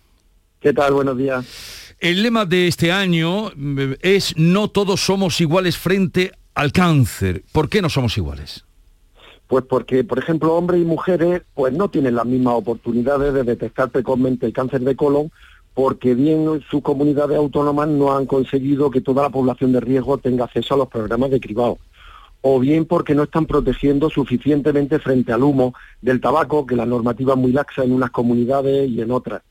[0.60, 0.92] ¿Qué tal?
[0.92, 1.89] Buenos días.
[2.00, 7.44] El lema de este año mm, es no todos somos iguales frente al cáncer.
[7.52, 8.64] ¿Por qué no somos iguales?
[9.46, 13.90] Pues porque, por ejemplo, hombres y mujeres pues no tienen las mismas oportunidades de detectar
[13.90, 15.30] precozmente el cáncer de colon
[15.74, 20.46] porque bien sus comunidades autónomas no han conseguido que toda la población de riesgo tenga
[20.46, 21.78] acceso a los programas de cribado
[22.40, 27.34] o bien porque no están protegiendo suficientemente frente al humo del tabaco, que la normativa
[27.34, 29.42] es muy laxa en unas comunidades y en otras,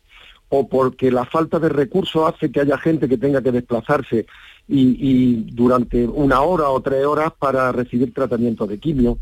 [0.49, 4.25] o porque la falta de recursos hace que haya gente que tenga que desplazarse
[4.67, 9.17] y, durante una hora o tres horas para recibir tratamiento de quimio,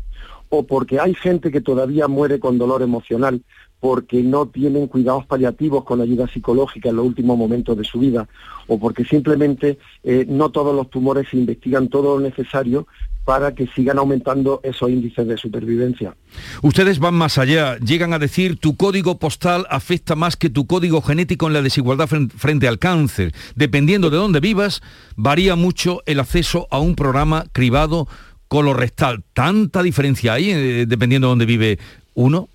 [0.50, 3.42] o porque hay gente que todavía muere con dolor emocional
[3.80, 8.28] porque no tienen cuidados paliativos con ayuda psicológica en los últimos momentos de su vida,
[8.66, 12.86] o porque simplemente eh, no todos los tumores se investigan todo lo necesario
[13.28, 16.16] para que sigan aumentando esos índices de supervivencia.
[16.62, 21.02] Ustedes van más allá, llegan a decir tu código postal afecta más que tu código
[21.02, 23.34] genético en la desigualdad frente al cáncer.
[23.54, 24.80] Dependiendo de dónde vivas,
[25.14, 28.08] varía mucho el acceso a un programa cribado
[28.48, 29.22] colorectal.
[29.34, 31.78] ¿Tanta diferencia hay eh, dependiendo de dónde vive
[32.14, 32.48] uno?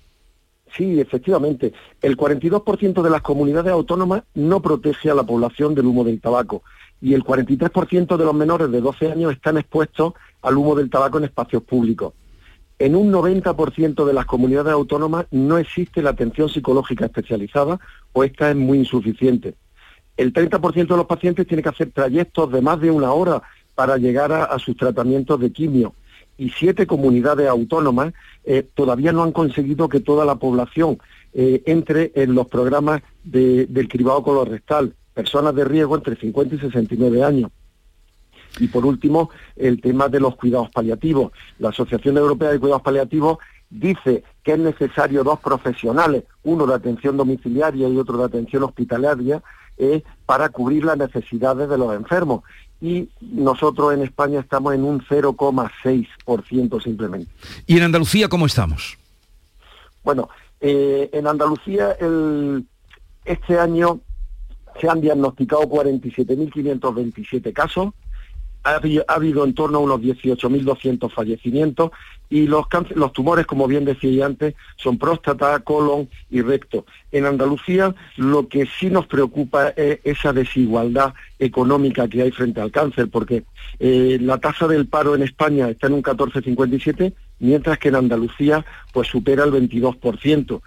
[0.76, 1.72] Sí, efectivamente.
[2.02, 6.64] El 42% de las comunidades autónomas no protege a la población del humo del tabaco
[7.04, 11.18] y el 43% de los menores de 12 años están expuestos al humo del tabaco
[11.18, 12.12] en espacios públicos.
[12.78, 17.80] En un 90% de las comunidades autónomas no existe la atención psicológica especializada
[18.12, 19.54] o esta es muy insuficiente.
[20.16, 23.42] El 30% de los pacientes tiene que hacer trayectos de más de una hora
[23.74, 25.94] para llegar a, sus tratamientos de quimio
[26.36, 28.12] y siete comunidades autónomas
[28.44, 30.98] eh, todavía no han conseguido que toda la población
[31.32, 37.22] eh, entre en los programas del cribado colorectal, personas de riesgo entre 50 y 69
[37.24, 37.50] años.
[38.58, 41.32] Y por último, el tema de los cuidados paliativos.
[41.58, 43.38] La Asociación Europea de Cuidados Paliativos
[43.70, 49.42] dice que es necesario dos profesionales, uno de atención domiciliaria y otro de atención hospitalaria,
[49.76, 52.42] eh, para cubrir las necesidades de los enfermos.
[52.80, 57.30] Y nosotros en España estamos en un 0,6% simplemente.
[57.66, 58.96] ¿Y en Andalucía cómo estamos?
[60.04, 60.28] Bueno,
[60.60, 62.66] eh, en Andalucía el,
[63.24, 64.00] este año
[64.80, 67.94] se han diagnosticado 47.527 casos,
[68.64, 71.90] ha, habido en torno a unos 18.200 fallecimientos
[72.30, 72.66] y los,
[73.12, 76.86] tumores, como bien decía antes, son próstata, colon y recto.
[77.12, 82.72] En Andalucía lo que sí nos preocupa es esa desigualdad económica que hay frente al
[82.72, 83.44] cáncer, porque
[83.78, 88.64] eh, la tasa del paro en España está en un 14,57, mientras que en Andalucía
[88.92, 90.60] pues supera el 22%.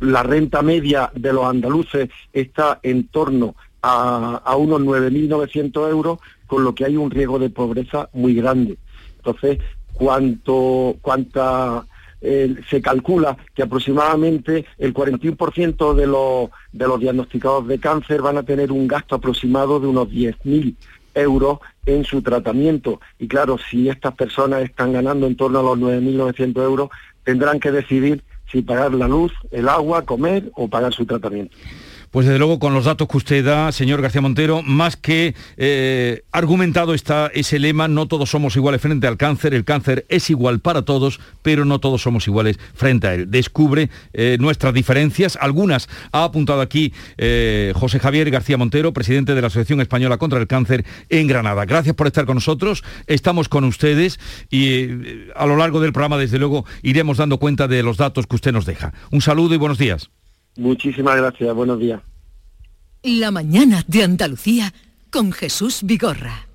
[0.00, 6.64] La renta media de los andaluces está en torno a, a unos 9.900 euros, con
[6.64, 8.78] lo que hay un riesgo de pobreza muy grande.
[9.18, 9.58] Entonces,
[9.92, 11.84] cuánto, cuánta
[12.20, 18.38] eh, se calcula que aproximadamente el 41% de los, de los diagnosticados de cáncer van
[18.38, 20.74] a tener un gasto aproximado de unos 10.000
[21.14, 23.00] euros en su tratamiento.
[23.18, 26.90] Y claro, si estas personas están ganando en torno a los 9.900 euros,
[27.24, 31.56] tendrán que decidir si pagar la luz, el agua, comer o pagar su tratamiento.
[32.16, 36.22] Pues desde luego con los datos que usted da, señor García Montero, más que eh,
[36.32, 40.60] argumentado está ese lema, no todos somos iguales frente al cáncer, el cáncer es igual
[40.60, 43.30] para todos, pero no todos somos iguales frente a él.
[43.30, 49.42] Descubre eh, nuestras diferencias, algunas ha apuntado aquí eh, José Javier García Montero, presidente de
[49.42, 51.66] la Asociación Española contra el Cáncer en Granada.
[51.66, 54.88] Gracias por estar con nosotros, estamos con ustedes y
[55.34, 58.52] a lo largo del programa, desde luego, iremos dando cuenta de los datos que usted
[58.52, 58.94] nos deja.
[59.10, 60.08] Un saludo y buenos días.
[60.56, 62.00] Muchísimas gracias, buenos días.
[63.02, 64.72] La mañana de Andalucía
[65.10, 66.45] con Jesús Vigorra.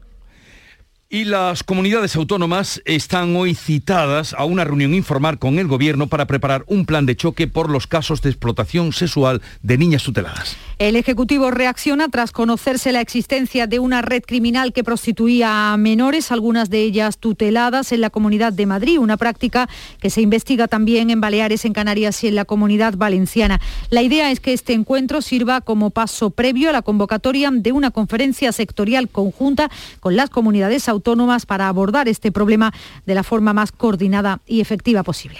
[1.14, 6.26] Y las comunidades autónomas están hoy citadas a una reunión informal con el Gobierno para
[6.26, 10.56] preparar un plan de choque por los casos de explotación sexual de niñas tuteladas.
[10.80, 16.32] El Ejecutivo reacciona tras conocerse la existencia de una red criminal que prostituía a menores,
[16.32, 19.68] algunas de ellas tuteladas en la Comunidad de Madrid, una práctica
[20.00, 23.60] que se investiga también en Baleares, en Canarias y en la Comunidad Valenciana.
[23.90, 27.92] La idea es que este encuentro sirva como paso previo a la convocatoria de una
[27.92, 29.70] conferencia sectorial conjunta
[30.00, 32.72] con las comunidades autónomas autónomas para abordar este problema
[33.08, 35.40] de la forma más coordinada y efectiva posible.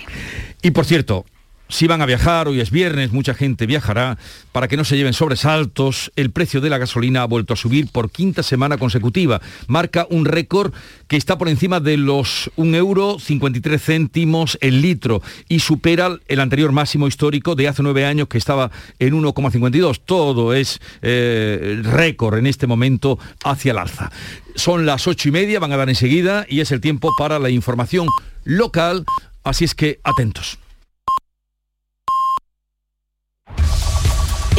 [0.64, 1.26] Y por cierto,
[1.72, 4.18] si van a viajar, hoy es viernes, mucha gente viajará,
[4.52, 7.88] para que no se lleven sobresaltos, el precio de la gasolina ha vuelto a subir
[7.88, 9.42] por quinta semana consecutiva.
[9.68, 10.74] Marca un récord
[11.08, 13.18] que está por encima de los 1,53 euro
[13.80, 18.70] céntimos el litro y supera el anterior máximo histórico de hace nueve años que estaba
[19.00, 20.02] en 1,52.
[20.04, 24.12] Todo es eh, récord en este momento hacia el alza.
[24.56, 27.50] Son las ocho y media, van a dar enseguida y es el tiempo para la
[27.50, 28.08] información
[28.44, 29.06] local,
[29.46, 30.61] así es que atentos.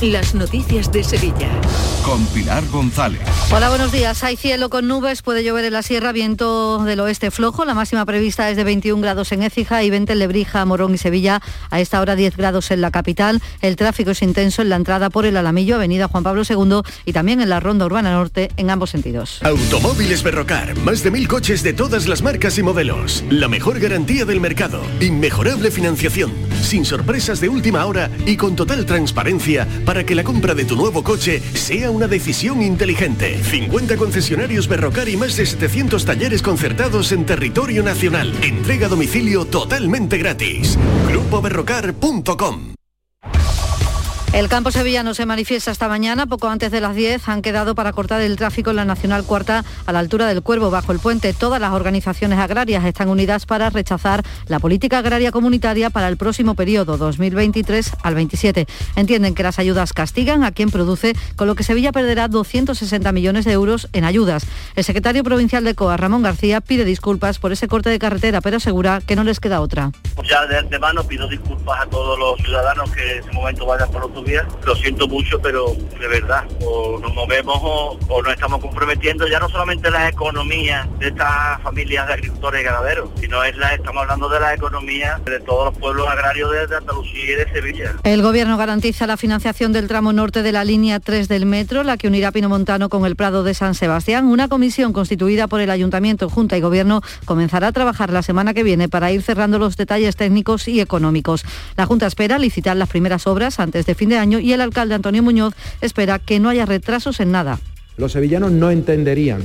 [0.00, 1.48] las noticias de Sevilla.
[2.04, 3.20] Con Pilar González.
[3.50, 4.22] Hola, buenos días.
[4.24, 7.64] Hay cielo con nubes, puede llover en la sierra, viento del oeste flojo.
[7.64, 10.98] La máxima prevista es de 21 grados en Écija y 20 en Lebrija, Morón y
[10.98, 11.40] Sevilla.
[11.70, 13.40] A esta hora 10 grados en la capital.
[13.62, 17.12] El tráfico es intenso en la entrada por el Alamillo, Avenida Juan Pablo II y
[17.12, 19.40] también en la Ronda Urbana Norte en ambos sentidos.
[19.42, 20.76] Automóviles Berrocar.
[20.78, 23.24] Más de mil coches de todas las marcas y modelos.
[23.30, 24.82] La mejor garantía del mercado.
[25.00, 26.32] Inmejorable financiación.
[26.62, 30.76] Sin sorpresas de última hora y con total transparencia para que la compra de tu
[30.76, 33.42] nuevo coche sea una decisión inteligente.
[33.42, 38.32] 50 concesionarios Berrocar y más de 700 talleres concertados en territorio nacional.
[38.42, 40.78] Entrega a domicilio totalmente gratis.
[41.08, 42.74] GrupoBerrocar.com
[44.34, 47.92] el campo sevillano se manifiesta esta mañana, poco antes de las 10 han quedado para
[47.92, 51.32] cortar el tráfico en la Nacional Cuarta a la altura del Cuervo, bajo el puente.
[51.32, 56.56] Todas las organizaciones agrarias están unidas para rechazar la política agraria comunitaria para el próximo
[56.56, 58.66] periodo 2023 al 27.
[58.96, 63.44] Entienden que las ayudas castigan a quien produce, con lo que Sevilla perderá 260 millones
[63.44, 64.46] de euros en ayudas.
[64.74, 68.56] El secretario provincial de COA, Ramón García, pide disculpas por ese corte de carretera, pero
[68.56, 69.92] asegura que no les queda otra.
[70.28, 74.02] Ya de antemano pido disculpas a todos los ciudadanos que en ese momento vayan por
[74.02, 74.23] otro
[74.64, 79.38] lo siento mucho, pero de verdad, o nos movemos o, o nos estamos comprometiendo ya
[79.38, 84.40] no solamente la economía de estas familias de agricultores y ganaderos, sino estamos hablando de
[84.40, 87.92] la economía de todos los pueblos agrarios de, Andalucía y de Sevilla.
[88.02, 91.96] El gobierno garantiza la financiación del tramo norte de la línea 3 del metro, la
[91.96, 94.26] que unirá Pino Montano con el Prado de San Sebastián.
[94.26, 98.62] Una comisión constituida por el Ayuntamiento, Junta y Gobierno comenzará a trabajar la semana que
[98.62, 101.44] viene para ir cerrando los detalles técnicos y económicos.
[101.76, 104.94] La Junta espera licitar las primeras obras antes de fin de año y el alcalde
[104.94, 107.58] Antonio Muñoz espera que no haya retrasos en nada.
[107.96, 109.42] Los sevillanos no entenderían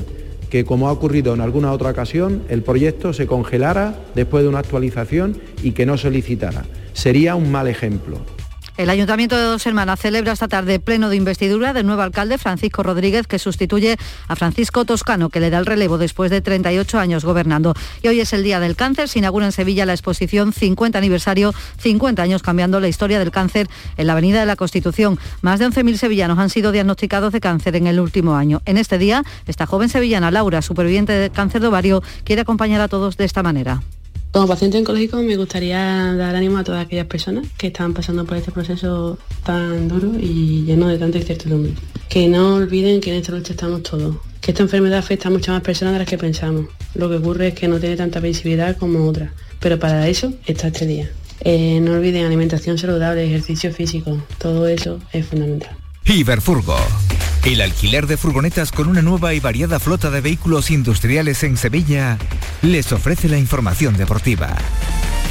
[0.49, 4.59] que, como ha ocurrido en alguna otra ocasión, el proyecto se congelara después de una
[4.59, 6.65] actualización y que no se licitara.
[6.93, 8.19] Sería un mal ejemplo.
[8.79, 12.81] El Ayuntamiento de Dos Hermanas celebra esta tarde pleno de investidura del nuevo alcalde Francisco
[12.81, 13.97] Rodríguez, que sustituye
[14.29, 17.73] a Francisco Toscano, que le da el relevo después de 38 años gobernando.
[18.01, 19.09] Y hoy es el Día del Cáncer.
[19.09, 23.67] Se inaugura en Sevilla la exposición 50 aniversario, 50 años cambiando la historia del cáncer
[23.97, 25.19] en la Avenida de la Constitución.
[25.41, 28.61] Más de 11.000 sevillanos han sido diagnosticados de cáncer en el último año.
[28.63, 32.87] En este día, esta joven sevillana, Laura, superviviente de cáncer de ovario, quiere acompañar a
[32.87, 33.81] todos de esta manera.
[34.31, 38.37] Como paciente oncológico me gustaría dar ánimo a todas aquellas personas que están pasando por
[38.37, 41.73] este proceso tan duro y lleno de tanta incertidumbre.
[42.09, 44.17] Que no olviden que en esta lucha estamos todos.
[44.39, 46.67] Que esta enfermedad afecta a muchas más personas de las que pensamos.
[46.93, 49.31] Lo que ocurre es que no tiene tanta visibilidad como otras.
[49.59, 51.09] Pero para eso está este día.
[51.41, 54.21] Eh, no olviden alimentación saludable, ejercicio físico.
[54.37, 55.78] Todo eso es fundamental.
[56.05, 56.77] Iberfurgo.
[57.45, 62.17] El alquiler de furgonetas con una nueva y variada flota de vehículos industriales en Sevilla
[62.61, 64.55] les ofrece la información deportiva.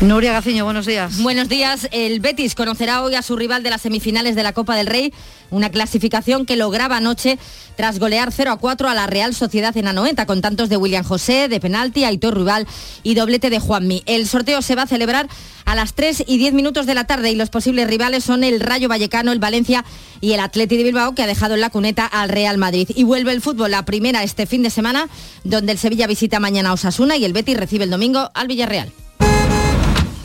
[0.01, 1.21] Nuria Gaciño, buenos días.
[1.23, 1.89] Buenos días.
[1.91, 5.13] El Betis conocerá hoy a su rival de las semifinales de la Copa del Rey,
[5.51, 7.37] una clasificación que lograba anoche
[7.77, 11.03] tras golear 0 a 4 a la Real Sociedad en Anoeta, con tantos de William
[11.03, 12.69] José, de penalti, Aitor Rival
[13.03, 14.05] y doblete de Juanmi.
[14.07, 15.27] El sorteo se va a celebrar
[15.65, 18.61] a las 3 y 10 minutos de la tarde y los posibles rivales son el
[18.61, 19.85] Rayo Vallecano, el Valencia
[20.21, 22.89] y el Atleti de Bilbao, que ha dejado en la cuneta al Real Madrid.
[22.95, 25.09] Y vuelve el fútbol, la primera este fin de semana,
[25.43, 28.93] donde el Sevilla visita mañana a Osasuna y el Betis recibe el domingo al Villarreal.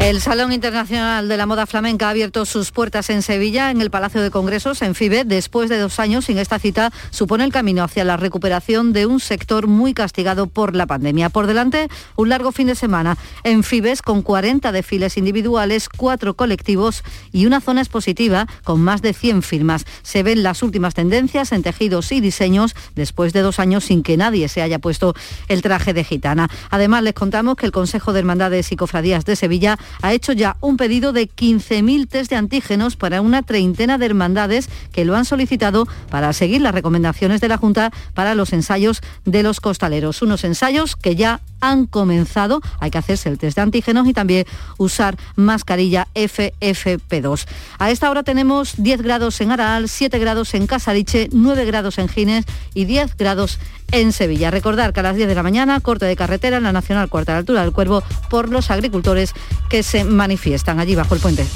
[0.00, 3.90] El Salón Internacional de la Moda Flamenca ha abierto sus puertas en Sevilla, en el
[3.90, 5.24] Palacio de Congresos, en FIBE.
[5.24, 9.20] Después de dos años sin esta cita, supone el camino hacia la recuperación de un
[9.20, 11.28] sector muy castigado por la pandemia.
[11.28, 17.04] Por delante, un largo fin de semana en FIBES con 40 desfiles individuales, cuatro colectivos
[17.30, 19.84] y una zona expositiva con más de 100 firmas.
[20.02, 24.16] Se ven las últimas tendencias en tejidos y diseños después de dos años sin que
[24.16, 25.14] nadie se haya puesto
[25.46, 26.48] el traje de gitana.
[26.70, 30.56] Además, les contamos que el Consejo de Hermandades y Cofradías de Sevilla ha hecho ya
[30.60, 35.24] un pedido de 15.000 test de antígenos para una treintena de hermandades que lo han
[35.24, 40.22] solicitado para seguir las recomendaciones de la Junta para los ensayos de los costaleros.
[40.22, 44.46] Unos ensayos que ya han comenzado, hay que hacerse el test de antígenos y también
[44.78, 47.46] usar mascarilla FFP2.
[47.78, 52.08] A esta hora tenemos 10 grados en Araal, 7 grados en Casariche, 9 grados en
[52.08, 52.44] Gines
[52.74, 53.58] y 10 grados
[53.92, 54.50] en Sevilla.
[54.50, 57.32] Recordar que a las 10 de la mañana, corte de carretera en la Nacional Cuarta
[57.32, 59.32] de Altura del Cuervo por los agricultores
[59.68, 61.46] que se manifiestan allí bajo el puente.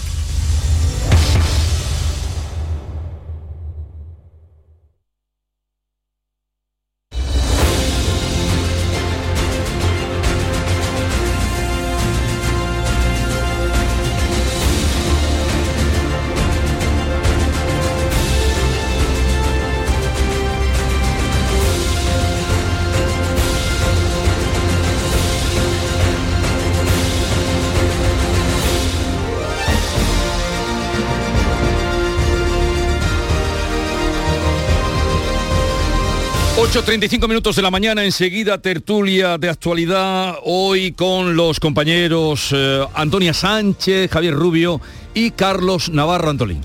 [36.75, 43.33] 8.35 minutos de la mañana, enseguida tertulia de actualidad, hoy con los compañeros eh, Antonia
[43.33, 44.81] Sánchez, Javier Rubio
[45.15, 46.63] y Carlos Navarro Antolín.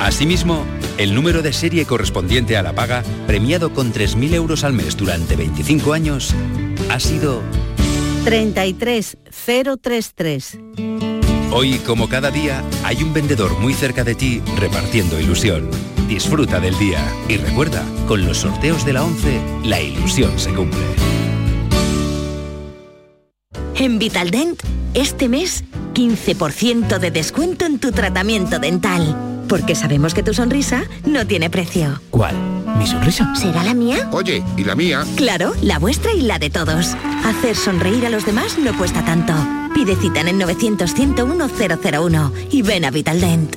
[0.09, 0.65] Asimismo,
[0.97, 5.37] el número de serie correspondiente a la paga, premiado con 3.000 euros al mes durante
[5.37, 6.35] 25 años,
[6.89, 7.43] ha sido
[8.25, 10.61] 33033.
[11.53, 15.69] Hoy, como cada día, hay un vendedor muy cerca de ti repartiendo ilusión.
[16.09, 20.81] Disfruta del día y recuerda, con los sorteos de la 11, la ilusión se cumple.
[23.75, 24.63] En Vitaldent,
[24.95, 29.38] este mes, 15% de descuento en tu tratamiento dental.
[29.49, 32.03] Porque sabemos que tu sonrisa no tiene precio.
[32.11, 32.37] ¿Cuál?
[32.77, 33.35] ¿Mi sonrisa?
[33.35, 34.09] ¿Será la mía?
[34.13, 35.05] Oye, ¿y la mía?
[35.17, 36.95] Claro, la vuestra y la de todos.
[37.25, 39.33] Hacer sonreír a los demás no cuesta tanto.
[39.75, 43.57] Pide cita en el 900 101 001 y ven a Vitaldent.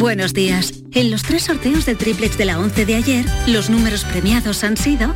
[0.00, 0.82] Buenos días.
[0.92, 4.76] En los tres sorteos del triplex de la 11 de ayer, los números premiados han
[4.76, 5.14] sido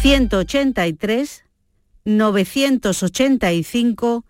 [0.00, 1.44] 183,
[2.04, 4.24] 985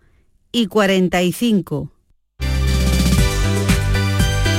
[0.51, 1.94] y 45.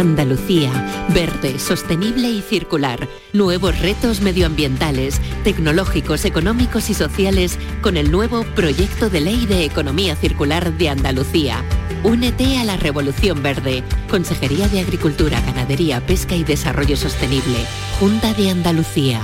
[0.00, 3.06] Andalucía, verde, sostenible y circular.
[3.34, 10.16] Nuevos retos medioambientales, tecnológicos, económicos y sociales con el nuevo Proyecto de Ley de Economía
[10.16, 11.62] Circular de Andalucía.
[12.02, 13.84] Únete a la Revolución Verde.
[14.08, 17.58] Consejería de Agricultura, Ganadería, Pesca y Desarrollo Sostenible.
[17.98, 19.20] Junta de Andalucía.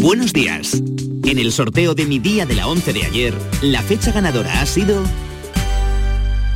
[0.00, 0.82] Buenos días.
[1.26, 4.66] En el sorteo de mi día de la 11 de ayer, la fecha ganadora ha
[4.66, 5.02] sido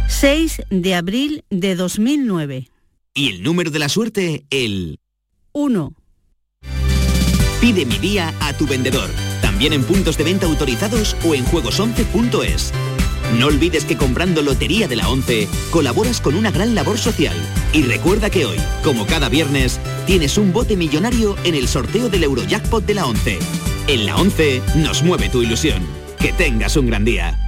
[0.09, 2.69] 6 de abril de 2009.
[3.15, 4.99] Y el número de la suerte, el
[5.53, 5.93] 1.
[7.61, 9.11] Pide mi día a tu vendedor,
[9.43, 12.73] también en puntos de venta autorizados o en juegos11.es.
[13.39, 17.37] No olvides que comprando Lotería de la 11 colaboras con una gran labor social.
[17.73, 22.25] Y recuerda que hoy, como cada viernes, tienes un bote millonario en el sorteo del
[22.25, 23.39] Eurojackpot de la 11.
[23.89, 25.87] En la 11 nos mueve tu ilusión.
[26.19, 27.48] Que tengas un gran día.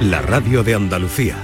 [0.00, 1.36] la radio de Andalucía.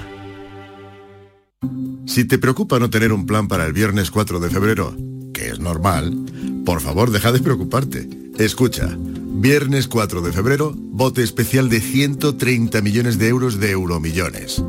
[2.07, 4.97] Si te preocupa no tener un plan para el viernes 4 de febrero,
[5.35, 6.17] que es normal,
[6.65, 8.09] por favor deja de preocuparte.
[8.39, 14.63] Escucha, viernes 4 de febrero, bote especial de 130 millones de euros de euromillones.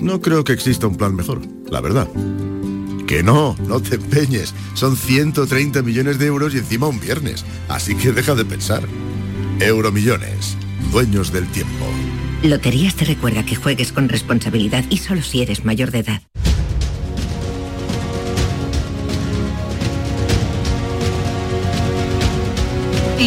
[0.00, 2.08] No creo que exista un plan mejor, la verdad.
[3.06, 4.54] Que no, no te empeñes.
[4.74, 7.44] Son 130 millones de euros y encima un viernes.
[7.68, 8.82] Así que deja de pensar.
[9.60, 10.58] Euromillones,
[10.90, 11.86] dueños del tiempo.
[12.44, 16.22] Loterías te recuerda que juegues con responsabilidad y solo si eres mayor de edad.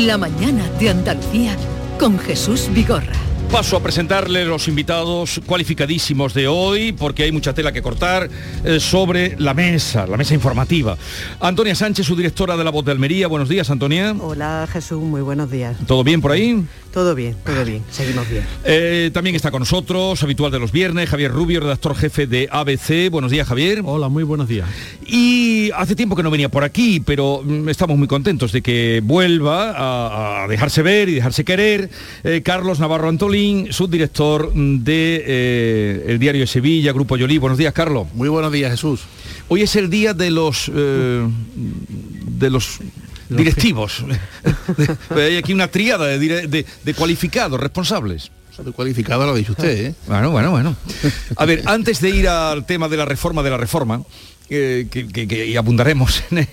[0.05, 1.55] La mañana de Andalucía
[1.97, 3.26] con Jesús Vigorra.
[3.51, 8.29] Paso a presentarle los invitados cualificadísimos de hoy, porque hay mucha tela que cortar
[8.63, 10.97] eh, sobre la mesa, la mesa informativa.
[11.39, 13.27] Antonia Sánchez, su directora de La Voz de Almería.
[13.27, 14.13] Buenos días, Antonia.
[14.19, 15.01] Hola, Jesús.
[15.01, 15.77] Muy buenos días.
[15.87, 16.65] ¿Todo bien por ahí?
[16.91, 17.83] Todo bien, todo bien.
[17.91, 18.43] Seguimos bien.
[18.63, 23.09] Eh, también está con nosotros, habitual de los viernes, Javier Rubio, redactor jefe de ABC.
[23.11, 23.81] Buenos días, Javier.
[23.85, 24.67] Hola, muy buenos días.
[25.05, 29.01] Y hace tiempo que no venía por aquí, pero mm, estamos muy contentos de que
[29.03, 31.89] vuelva a, a dejarse ver y dejarse querer.
[32.23, 37.37] Eh, Carlos Navarro Subdirector de eh, el Diario de Sevilla, Grupo Yolí.
[37.37, 38.07] Buenos días, Carlos.
[38.13, 39.01] Muy buenos días, Jesús.
[39.47, 42.79] Hoy es el día de los eh, de los
[43.29, 44.03] directivos.
[45.15, 48.31] Hay aquí una tríada de, de- de cualificados, responsables.
[48.57, 49.95] De cualificado lo ha dicho usted, ¿eh?
[50.07, 50.75] Bueno, bueno, bueno.
[51.35, 54.01] A ver, antes de ir al tema de la reforma de la reforma,
[54.49, 56.47] eh, que, que- que- y abundaremos en él,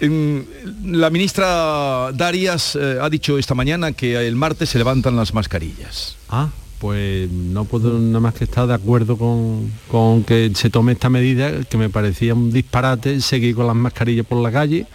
[0.00, 0.44] em,
[0.84, 6.16] la ministra Darias eh, ha dicho esta mañana que el martes se levantan las mascarillas.
[6.28, 10.92] Ah, pues no puedo nada más que estar de acuerdo con, con que se tome
[10.92, 14.86] esta medida, que me parecía un disparate seguir con las mascarillas por la calle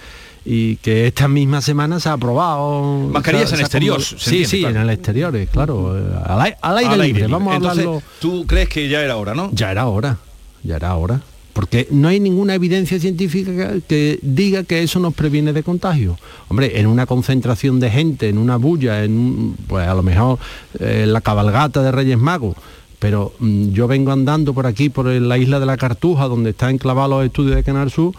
[0.50, 4.30] y que esta misma semana se ha aprobado Mascarillas en se ha exterior, acomodado- se
[4.30, 4.76] sí entiende, sí claro.
[4.76, 7.80] en el exterior eh, claro eh, al, al aire Al libre, aire vamos a Entonces,
[7.86, 9.50] hablarlo ¿tú crees que ya era hora, no?
[9.54, 10.18] ya era hora
[10.64, 11.22] ya era hora
[11.58, 16.16] porque no hay ninguna evidencia científica que, diga que eso nos previene de contagio.
[16.50, 20.38] Hombre, en una concentración de gente, en una bulla, en pues a lo mejor
[20.80, 22.56] eh, la cabalgata de Reyes Magos,
[23.00, 26.76] pero mm, yo vengo andando por aquí, por la isla de la Cartuja, donde están
[26.76, 28.14] enclavados los estudios de Canal Sur,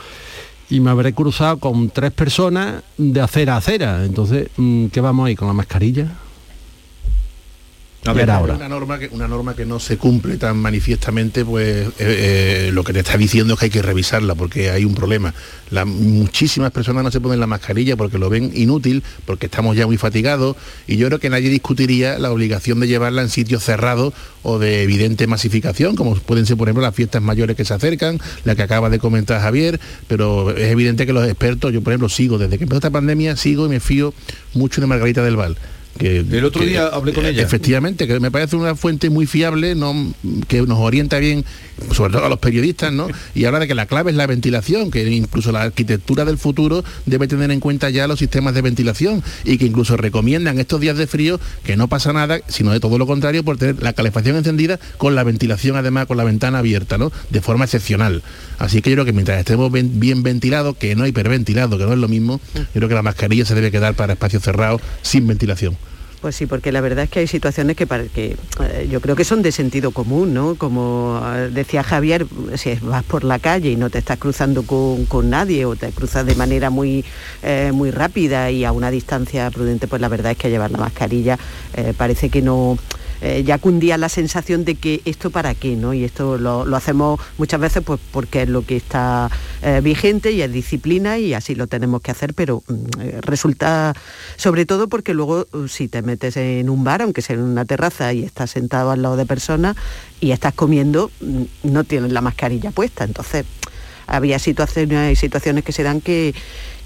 [0.69, 4.05] y me habré cruzado con tres personas de acera a acera.
[4.05, 6.09] Entonces, mm, ¿qué vamos ahí con la mascarilla?
[8.11, 8.25] A ver.
[8.57, 12.85] Una norma, que, una norma que no se cumple tan manifiestamente, pues eh, eh, lo
[12.85, 15.35] que te está diciendo es que hay que revisarla porque hay un problema.
[15.71, 19.87] La- muchísimas personas no se ponen la mascarilla porque lo ven inútil, porque estamos ya
[19.87, 20.57] muy fatigados
[20.87, 24.83] y yo creo que nadie discutiría la obligación de llevarla en sitios cerrados o de
[24.83, 28.63] evidente masificación, como pueden ser, por ejemplo, las fiestas mayores que se acercan, la que
[28.63, 32.57] acaba de comentar Javier, pero es evidente que los expertos, yo por ejemplo sigo, desde
[32.57, 34.15] que empezó esta pandemia, sigo y me fío
[34.55, 35.57] mucho de Margarita del Val.
[35.99, 37.43] Que, El otro que- día hablé con ella.
[37.43, 40.15] Efectivamente, que me parece una fuente muy fiable, no,
[40.47, 41.45] que nos orienta bien,
[41.93, 43.09] sobre todo a los periodistas, ¿no?
[43.35, 46.85] Y habla de que la clave es la ventilación, que incluso la arquitectura del futuro
[47.07, 50.97] debe tener en cuenta ya los sistemas de ventilación y que incluso recomiendan estos días
[50.97, 54.37] de frío que no pasa nada, sino de todo lo contrario, por tener la calefacción
[54.37, 57.11] encendida con la ventilación además con la ventana abierta, ¿no?
[57.31, 58.23] De forma excepcional.
[58.59, 61.99] Así que yo creo que mientras estemos bien ventilados, que no hiperventilado, que no es
[61.99, 65.77] lo mismo, yo creo que la mascarilla se debe quedar para espacios cerrados sin ventilación.
[66.21, 69.15] Pues sí, porque la verdad es que hay situaciones que, para, que eh, yo creo
[69.15, 70.57] que son de sentido común, ¿no?
[70.57, 75.05] Como eh, decía Javier, si vas por la calle y no te estás cruzando con,
[75.07, 77.05] con nadie o te cruzas de manera muy,
[77.45, 80.79] eh, muy rápida y a una distancia prudente, pues la verdad es que llevar la
[80.79, 81.39] mascarilla
[81.97, 82.77] parece que no...
[83.21, 85.95] eh, ya cundía la sensación de que esto para qué, ¿no?
[85.95, 89.31] Y esto lo, hacemos muchas veces pues porque es lo que está
[89.63, 93.95] eh, vigente y es disciplina y así lo tenemos que hacer, pero mm, eh, resulta
[94.37, 97.65] sobre todo porque luego uh, si te metes en un bar, aunque sea en una
[97.65, 99.77] terraza y estás sentado al lado de personas
[100.21, 103.05] y estás comiendo, mm, no tienes la mascarilla puesta.
[103.05, 103.45] Entonces,
[104.07, 106.35] había situaciones, situaciones que se dan que,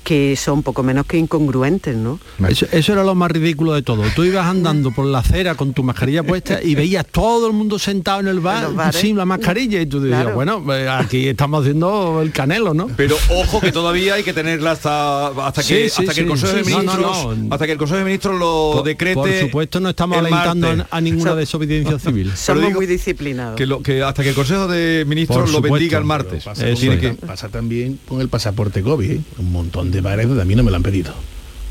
[0.03, 2.19] que son poco menos que incongruentes, ¿no?
[2.49, 4.03] Eso, eso era lo más ridículo de todo.
[4.17, 7.79] Tú ibas andando por la acera con tu mascarilla puesta y veías todo el mundo
[7.79, 10.35] sentado en el bar sin la mascarilla y tú decías, Claro.
[10.35, 12.89] bueno, pues aquí estamos haciendo el canelo, ¿no?
[12.97, 16.65] Pero ojo que todavía hay que tenerla hasta hasta que hasta que el Consejo de.
[16.65, 19.15] Ministros hasta que el Consejo de Ministros lo Por- decrete.
[19.15, 22.33] Por supuesto no estamos alentando a, a ninguna desobediencia civil.
[22.37, 23.57] Somos digo muy disciplinados.
[23.57, 25.75] que, lo, que hasta que el Consejo de Ministros Por lo supuesto.
[25.75, 26.43] bendiga el martes.
[26.45, 27.17] Pasa, con- es.
[27.25, 29.21] pasa también con el pasaporte COVID, ¿eh?
[29.39, 31.13] un montón de bares donde a mí no me lo han pedido.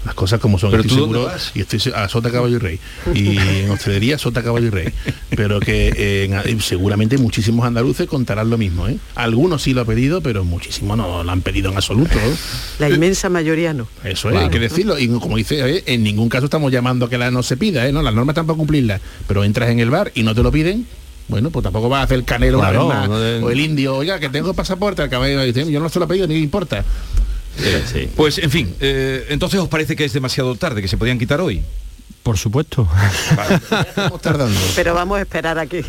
[0.04, 1.52] Las cosas como son, ¿Pero estoy tú dónde seguro, vas?
[1.54, 2.80] y estoy a Sota Caballo y Rey.
[3.14, 4.88] Y en hostelería Sota Caballo y Rey.
[5.30, 8.88] Pero que eh, en- seguramente muchísimos andaluces contarán lo mismo.
[8.88, 8.98] ¿eh?
[9.14, 12.16] Algunos sí lo han pedido, pero muchísimos no lo han pedido en absoluto.
[12.16, 12.36] ¿eh?
[12.80, 13.88] La inmensa mayoría no.
[14.04, 14.98] Eso es, hay que decirlo.
[14.98, 17.88] Y como dice, eh, en ningún caso estamos llamando a que la no se pida,
[17.88, 17.92] ¿eh?
[17.92, 19.02] No, las normas están para cumplirlas.
[19.28, 20.88] Pero entras en el bar y no te lo piden,
[21.28, 23.60] Bueno, pues tampoco va a hacer el canelo una vez más, no de- o el
[23.60, 26.34] indio, oiga, que tengo pasaporte, al caballero dice, yo no se lo he pedido, ni
[26.34, 26.84] me importa.
[28.16, 31.42] Pues en fin, eh, entonces os parece que es demasiado tarde, que se podían quitar
[31.42, 31.62] hoy.
[32.24, 32.88] Por supuesto.
[33.88, 34.60] Estamos tardando.
[34.76, 35.84] Pero vamos a esperar a que,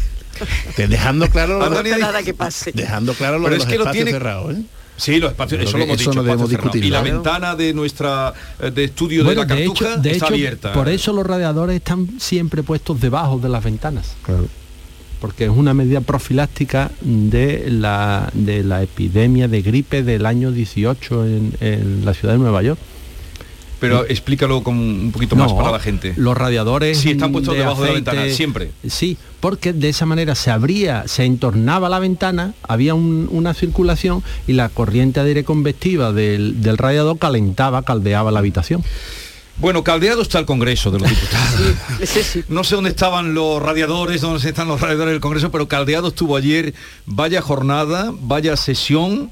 [0.77, 2.73] Dejando claro lo vamos a de, esperar a que pase.
[2.73, 4.63] dejando claro lo Pero de es los que lo espacios tiene- cerrados, ¿eh?
[4.97, 6.21] Sí, los espacios, eso lo hemos que eso dicho.
[6.21, 6.87] no debemos discutirlo.
[6.87, 7.15] Y la Claro.
[7.17, 10.35] ventana de nuestra eh, de estudio Bueno, de la de cartuja hecho, de está hecho,
[10.35, 10.73] abierta.
[10.75, 14.15] por eso los radiadores están siempre puestos debajo de las ventanas.
[15.23, 21.25] Porque es una medida profiláctica de la, de la epidemia de gripe del año 18
[21.27, 22.79] en, en la ciudad de Nueva York.
[23.81, 26.13] Pero explícalo con un poquito No, más para la gente.
[26.17, 28.71] Los radiadores Sí, están puestos de debajo de la ventana, siempre.
[28.87, 34.23] Sí, porque de esa manera se abría, se entornaba la ventana, había un- una circulación
[34.47, 38.85] y la corriente de aire convectiva del, del radiador calentaba, caldeaba la habitación.
[39.59, 42.45] Bueno, caldeado está el Congreso de los Diputados.
[42.49, 46.37] No sé dónde estaban los radiadores, dónde están los radiadores del Congreso, pero caldeado estuvo
[46.37, 46.75] ayer.
[47.07, 49.31] Vaya jornada, vaya sesión.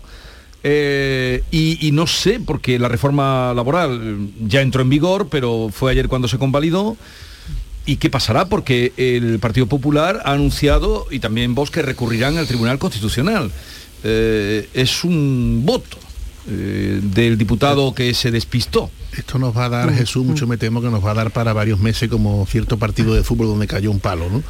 [0.62, 5.90] eh, y, y no sé, porque la reforma laboral ya entró en vigor, pero fue
[5.92, 6.96] ayer cuando se convalidó.
[7.86, 8.44] ¿Y qué pasará?
[8.44, 13.50] Porque el Partido Popular ha anunciado, y también vos, que recurrirán al Tribunal Constitucional.
[14.04, 15.98] Eh, es un voto
[16.48, 18.90] eh, del diputado que se despistó.
[19.16, 21.30] Esto nos va a Mm, dar, Jesús, mucho me temo que nos va a dar
[21.32, 24.28] para varios meses como cierto partido de fútbol donde cayó un palo.
[24.30, 24.42] ¿no?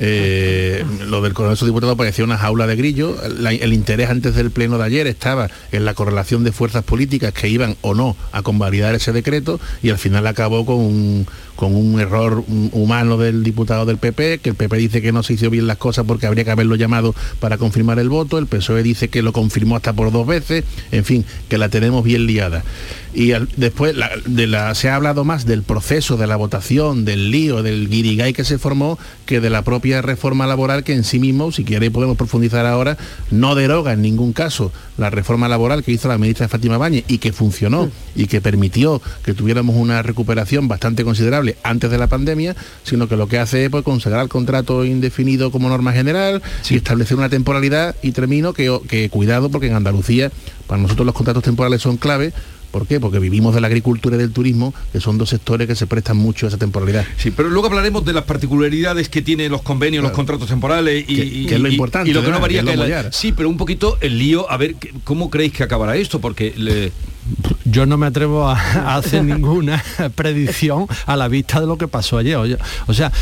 [0.00, 3.16] Eh, lo del Congreso de Diputados parecía una jaula de grillo.
[3.38, 7.32] La- el interés antes del pleno de ayer estaba en la correlación de fuerzas políticas
[7.32, 11.74] que iban o no a convalidar ese decreto y al final acabó con un, con
[11.74, 15.34] un error mm, humano del diputado del PP, que el PP dice que no se
[15.34, 18.82] hizo bien las cosas porque habría que haberlo llamado para confirmar el voto, el PSOE
[18.82, 22.62] dice que lo confirmó hasta por dos veces, en fin, que la tenemos bien liada.
[23.14, 27.04] Y al- después la- de la, se ha hablado más del proceso, de la votación,
[27.04, 31.04] del lío, del guirigay que se formó, que de la propia reforma laboral que en
[31.04, 32.96] sí mismo, si queréis podemos profundizar ahora,
[33.30, 37.18] no deroga en ningún caso la reforma laboral que hizo la ministra Fátima Báñez y
[37.18, 42.56] que funcionó y que permitió que tuviéramos una recuperación bastante considerable antes de la pandemia,
[42.82, 46.76] sino que lo que hace es pues, consagrar el contrato indefinido como norma general y
[46.76, 50.30] establecer una temporalidad y termino que, que cuidado porque en Andalucía
[50.66, 52.32] para nosotros los contratos temporales son clave
[52.70, 53.00] ¿Por qué?
[53.00, 56.16] Porque vivimos de la agricultura y del turismo, que son dos sectores que se prestan
[56.18, 57.06] mucho a esa temporalidad.
[57.16, 61.14] Sí, pero luego hablaremos de las particularidades que tienen los convenios, los contratos temporales y,
[61.16, 63.12] Que- y- que es lo importante, y lo que no varía Que es que la-.
[63.12, 66.20] Sí, pero un poquito el lío, a ver, ¿qué- ¿cómo creéis que acabará esto?
[66.20, 66.92] Porque le-
[67.64, 69.82] Yo no me atrevo a, hacer ninguna
[70.14, 72.36] predicción a la vista de lo que pasó ayer.
[72.36, 72.56] Oye,
[72.86, 73.12] o sea,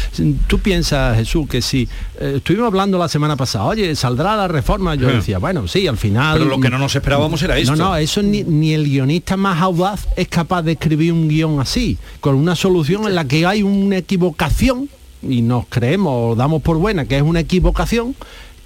[0.46, 1.88] tú piensas, Jesús, que si
[2.20, 5.96] eh, estuvimos hablando la semana pasada, oye, saldrá la reforma, yo decía, bueno, sí, al
[5.96, 6.38] final...
[6.38, 7.74] Pero lo que no nos esperábamos era esto.
[7.76, 11.60] No, no, eso ni, ni el guionista más audaz es capaz de escribir un guion
[11.60, 14.88] así, con una solución en la que hay una equivocación,
[15.22, 18.14] y nos creemos o damos por buena que es una equivocación,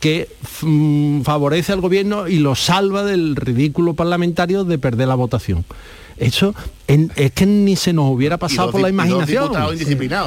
[0.01, 0.29] que
[0.63, 5.65] mm, favorece al gobierno y lo salva del ridículo parlamentario de perder la votación.
[6.17, 6.55] Eso
[6.87, 9.53] en- es que ni se nos hubiera pasado dos por la di- y dos imaginación.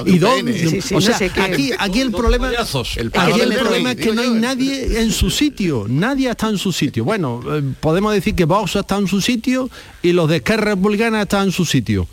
[0.08, 0.54] Y dos- UPN.
[0.54, 2.50] Sí, sí, o no sea, aquí, aquí el problema.
[2.50, 6.58] El aquí el problema es que no hay nadie en su sitio, nadie está en
[6.58, 7.04] su sitio.
[7.04, 9.70] Bueno, eh, podemos decir que Vox está en su sitio
[10.02, 12.08] y los de Esquerra Republicana están en su sitio.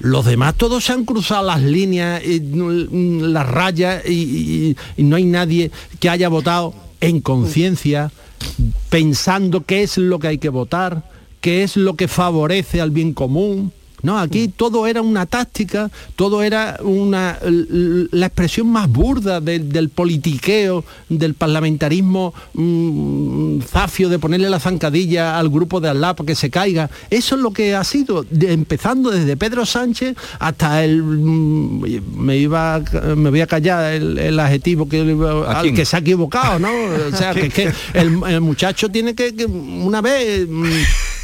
[0.00, 5.02] Los demás todos se han cruzado las líneas, y, mm, las rayas y, y- y
[5.04, 8.10] no hay nadie que haya votado en conciencia,
[8.88, 11.02] pensando qué es lo que hay que votar,
[11.40, 13.72] qué es lo que favorece al bien común.
[14.02, 19.90] No, aquí todo era una táctica, todo era una la expresión más burda del, del
[19.90, 26.26] politiqueo, del parlamentarismo mm, zafio de ponerle la zancadilla al grupo de al lado para
[26.26, 26.90] que se caiga.
[27.10, 31.84] Eso es lo que ha sido, de- empezando desde Pedro Sánchez hasta el mm,
[32.16, 32.80] me iba
[33.16, 35.00] me voy a callar el, el adjetivo que
[35.46, 36.68] ¿A al que se ha equivocado, ¿no?
[37.12, 40.64] O sea, que, es que el, el muchacho tiene que, que una vez mm,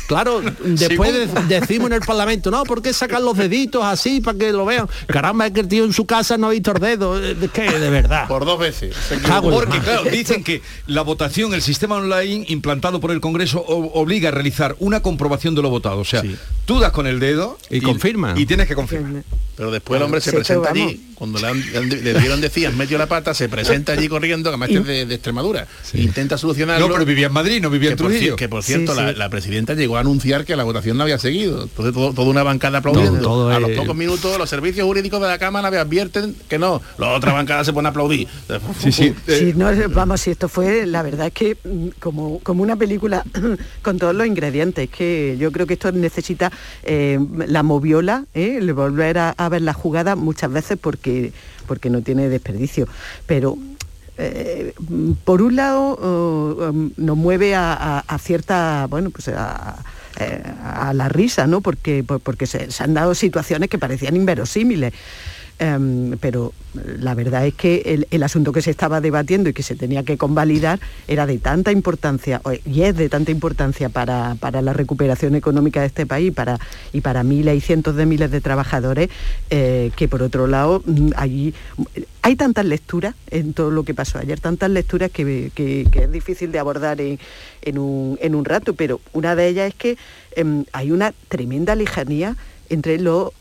[0.09, 1.27] Claro, después de-
[1.61, 4.89] decimos en el Parlamento, no, ¿por qué sacan los deditos así para que lo vean?
[5.07, 7.23] Caramba, es que el tío en su casa no ha visto el dedo.
[7.23, 8.27] Es que de verdad.
[8.27, 8.97] Por dos veces.
[9.43, 14.33] Porque claro, dicen que la votación, el sistema online implantado por el Congreso obliga a
[14.33, 15.99] realizar una comprobación de lo votado.
[16.01, 16.23] O sea,
[16.65, 18.35] tú das con el dedo y, confirma.
[18.37, 19.23] Y tienes que confirmar.
[19.57, 21.89] Pero después el hombre se Sí, presenta allí, cuando le, han-
[22.21, 25.15] dieron decías, metió la pata, se presenta allí corriendo, que además que es de, de
[25.17, 25.67] Extremadura.
[25.95, 26.87] Intenta solucionarlo.
[26.87, 28.37] No, pero vivía en Madrid, no vivía en por, Trujillo.
[28.37, 29.19] que por cierto, Sí, la, sí.
[29.19, 31.63] la presidenta llegó a anunciar que la votación no había seguido.
[31.65, 33.21] Entonces todo- toda una bancada aplaudiendo.
[33.21, 36.35] Todo- todo a es- los pocos minutos los servicios jurídicos de la Cámara me advierten
[36.49, 36.81] que no.
[36.99, 38.27] La otra bancada se pone a aplaudir.
[38.81, 39.15] Sí, sí.
[39.27, 43.25] Sí, no, vamos, si esto fue, la verdad es que mm, como, como una película
[43.83, 46.51] con todos los ingredientes, que yo creo que esto necesita
[46.83, 48.57] eh, la moviola, ¿eh?
[48.59, 51.33] el volver a, a ver la jugada muchas veces porque,
[51.67, 52.87] porque no tiene desperdicio.
[53.27, 53.57] Pero
[54.19, 54.75] eh,
[55.25, 59.77] por un lado oh, um, nos mueve a, cierta, bueno, pues a,
[60.93, 61.61] la risa, ¿no?
[61.61, 64.93] Porque, porque se, han dado situaciones que parecían inverosímiles.
[65.61, 66.53] Em, pero
[67.01, 70.17] la verdad es que el, asunto que se estaba debatiendo y que se tenía que
[70.17, 70.79] convalidar
[71.09, 76.07] era de tanta importancia, y es de tanta importancia para, la recuperación económica de este
[76.07, 76.59] país para,
[76.93, 79.09] y para miles y cientos de miles de trabajadores,
[79.51, 81.55] eh, que por otro lado mm, hay,
[82.23, 86.59] hay tantas lecturas en todo lo que pasó ayer, tantas lecturas que, es difícil de
[86.61, 87.19] abordar en,
[87.79, 89.99] un, rato, pero una de ellas es que
[90.37, 92.37] em, hay una tremenda lejanía
[92.71, 93.33] entre lo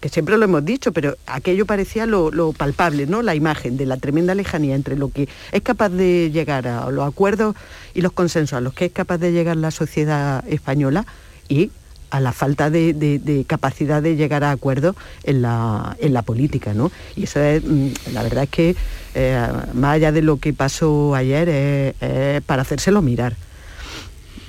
[0.00, 3.22] que siempre lo hemos dicho, pero aquello parecía lo, palpable, ¿no?
[3.22, 7.06] La imagen de la tremenda lejanía entre lo que es capaz de llegar a los
[7.06, 7.56] acuerdos
[7.94, 11.06] y los consensos a los que es capaz de llegar la sociedad española
[11.48, 11.70] y
[12.10, 16.90] a la falta de, capacidad de llegar a acuerdos en la, política, ¿no?
[17.16, 18.76] Y eso es, mm, la verdad es que,
[19.14, 23.36] eh, más allá de lo que pasó ayer, es para hacérselo mirar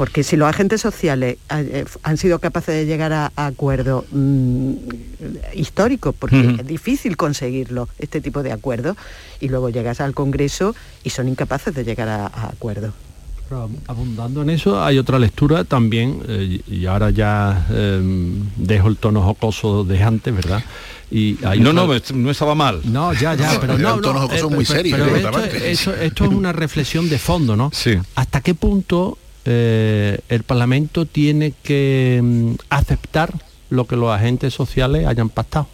[0.01, 4.73] porque si los agentes sociales eh, han sido capaces de llegar a, acuerdos mm,
[5.53, 8.97] históricos, porque es difícil conseguirlo, este tipo de acuerdos,
[9.39, 10.73] y luego llegas al Congreso
[11.03, 12.95] y son incapaces de llegar a, acuerdos.
[13.87, 19.21] abundando en eso, hay otra lectura también, eh, y ahora ya em, dejo el tono
[19.21, 20.63] jocoso de antes, ¿verdad?
[21.11, 22.81] Y no, no, no estaba mal.
[22.85, 24.97] No, ya, ya, pero no, no, tono jocoso muy serio.
[25.63, 27.69] esto, esto, es una reflexión de fondo, ¿no?
[27.71, 27.99] Sí.
[28.15, 33.33] ¿Hasta qué punto eh, el Parlamento tiene que mm, aceptar
[33.69, 35.67] lo que los agentes sociales hayan pactado.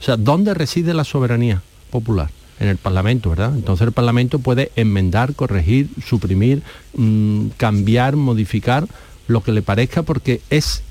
[0.00, 2.30] O sea, ¿dónde reside la soberanía popular?
[2.58, 3.54] En el Parlamento, ¿verdad?
[3.54, 8.86] Entonces el Parlamento puede enmendar, corregir, suprimir, mm, cambiar, modificar
[9.28, 10.82] lo que le parezca porque es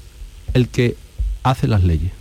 [0.56, 0.96] el que
[1.44, 2.12] hace las leyes.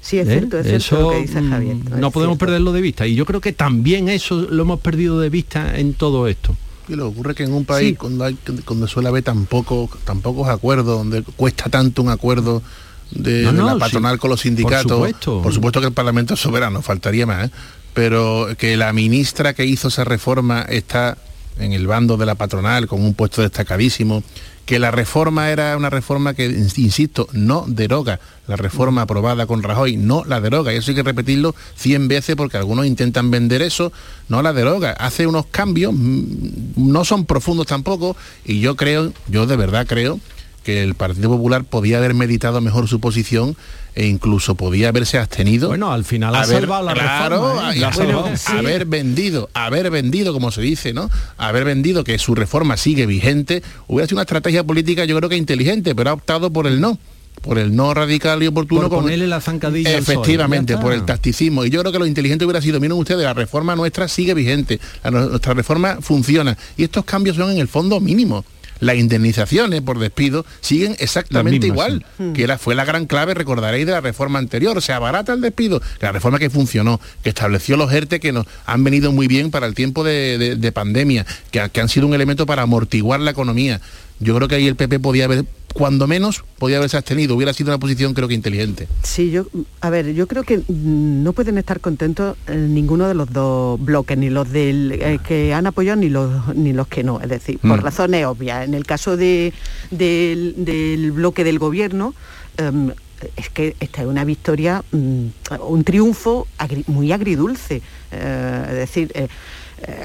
[0.00, 0.38] Sí, es ¿Eh?
[0.38, 1.76] cierto, es cierto lo que dice Javier.
[1.76, 3.06] Mm, no, podemos perderlo de vista.
[3.06, 6.56] Y yo creo que también eso lo hemos perdido de vista en todo esto.
[6.88, 10.98] Y lo ocurre que en un país cuando, suele haber tan, poco, tan pocos acuerdos,
[10.98, 12.62] donde cuesta tanto un acuerdo
[13.10, 15.80] de, la patronal con los sindicatos, por supuesto.
[15.80, 17.50] que el Parlamento es soberano, faltaría más, ¿eh?
[17.94, 21.18] pero que la ministra que hizo esa reforma está
[21.58, 24.22] en el bando de la patronal con un puesto destacadísimo,
[24.68, 28.20] que la reforma era una reforma que, insisto, no deroga.
[28.46, 32.36] La reforma aprobada con Rajoy, no la deroga, y eso hay que repetirlo 100 veces
[32.36, 33.94] porque algunos intentan vender eso,
[34.28, 38.14] no la deroga, hace unos cambios, mm, no son profundos tampoco,
[38.44, 40.20] y yo creo, yo de verdad creo,
[40.64, 43.56] que el Partido Popular podía haber meditado mejor su posición
[43.98, 45.66] e incluso podía haberse abstenido.
[45.66, 47.74] Bueno, al final ha salvado la reforma.
[47.74, 48.36] ¿eh?
[48.46, 51.10] Haber vendido, haber vendido, como se dice, ¿no?
[51.36, 55.36] Haber vendido que su reforma sigue vigente, hubiera sido una estrategia política yo creo que
[55.36, 56.96] inteligente, pero ha optado por el no
[57.42, 58.88] por el no radical y oportuno.
[58.88, 61.64] Por ponerle la zancadilla Efectivamente, por el tacticismo.
[61.64, 64.78] Y yo creo que lo inteligente hubiera sido, miren ustedes, la reforma nuestra sigue vigente,
[65.10, 66.56] nuestra reforma funciona.
[66.76, 68.44] Y estos cambios son en el fondo mínimos
[68.80, 72.04] las indemnizaciones por despido siguen exactamente igual,
[72.34, 74.80] que era, fue la gran clave, recordaréis, de la reforma anterior.
[74.82, 78.84] Se abarata el despido, la reforma que funcionó, que estableció los ERTE que nos han
[78.84, 82.62] venido muy bien para el tiempo de, pandemia, que, que han sido un elemento para
[82.62, 83.80] amortiguar la economía.
[84.20, 85.44] Yo creo que ahí el PP podía haber
[85.74, 88.88] cuando menos podía haberse abstenido, hubiera sido una posición creo que inteligente.
[89.02, 89.46] Sí, yo,
[89.80, 94.16] a ver, yo creo que no pueden estar contentos eh, ninguno de los dos bloques,
[94.18, 97.58] ni los del, eh, que han apoyado ni los, ni los que no, es decir,
[97.58, 97.84] por mm.
[97.84, 98.64] razones obvias.
[98.64, 99.52] En el caso de,
[99.90, 102.14] del, bloque del gobierno,
[102.56, 102.90] em,
[103.36, 105.26] es que esta es una victoria, mm,
[105.60, 106.46] un triunfo
[106.86, 107.82] muy agridulce.
[108.10, 109.12] Eh, es decir,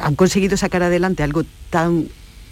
[0.02, 2.08] han conseguido sacar adelante algo tan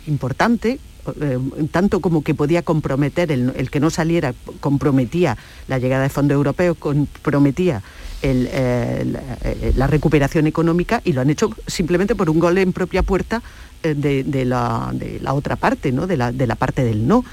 [0.08, 0.80] importante
[1.22, 1.40] eh,
[1.72, 5.38] tanto como que podía comprometer, el, que no saliera comprometía
[5.68, 7.82] la llegada de fondos europeos, comprometía
[8.22, 13.42] eh, la recuperación económica y lo han hecho simplemente por un gol en propia puerta
[13.84, 14.94] eh, de, la,
[15.34, 16.06] otra parte, ¿no?
[16.08, 17.26] de la parte del no.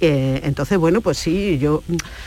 [0.00, 1.82] Eh, entonces, bueno, pues sí, yo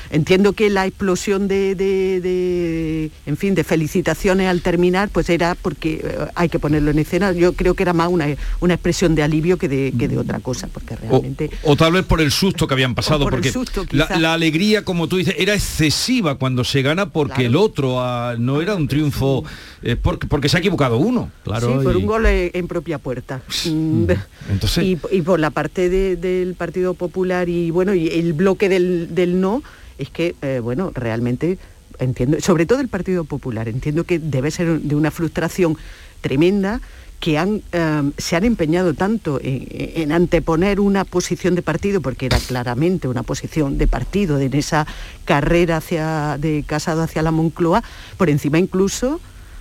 [0.10, 6.18] entiendo que la explosión de, en fin, de felicitaciones al terminar, pues era porque eh,
[6.34, 7.32] hay que ponerlo en escena.
[7.32, 8.26] Yo creo que era más una,
[8.74, 11.52] expresión de alivio que de, otra cosa, porque realmente...
[11.64, 13.54] O, tal vez por el susto que habían pasado, porque
[13.92, 18.62] la, alegría, como tú dices, era excesiva cuando se gana porque el otro ah, no
[18.62, 19.44] era un triunfo,
[19.84, 21.32] eh, porque, porque, se ha equivocado uno.
[21.44, 23.42] Claro, sí, por un gol en propia puerta.
[23.66, 24.06] Mm.
[24.50, 24.84] Entonces...
[24.84, 29.42] Y, y, por la parte del Partido Popular y y bueno, y el bloque del,
[29.42, 29.64] no
[29.98, 31.58] es que, eh, bueno, realmente
[32.00, 35.78] entiendo, sobre todo el Partido Popular, entiendo que debe ser de una frustración
[36.22, 36.82] tremenda
[37.20, 42.40] que han, eh, se han empeñado tanto en, anteponer una posición de partido, porque era
[42.40, 44.88] claramente una posición de partido en esa
[45.26, 47.84] carrera hacia, de Casado hacia la Moncloa,
[48.18, 49.20] por encima incluso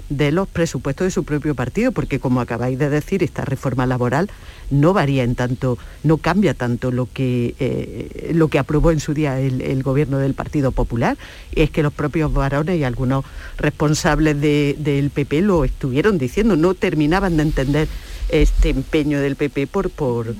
[0.08, 4.30] de los presupuestos de su propio partido, porque como acabáis de decir, esta reforma laboral
[4.70, 9.14] no varía en tanto, no cambia tanto lo que, eh, lo que aprobó en su
[9.14, 11.16] día el, gobierno del Partido Popular.
[11.54, 13.24] Es que los propios varones y algunos
[13.56, 17.88] responsables del PP lo estuvieron diciendo, no terminaban de entender
[18.28, 20.34] este empeño del PP por por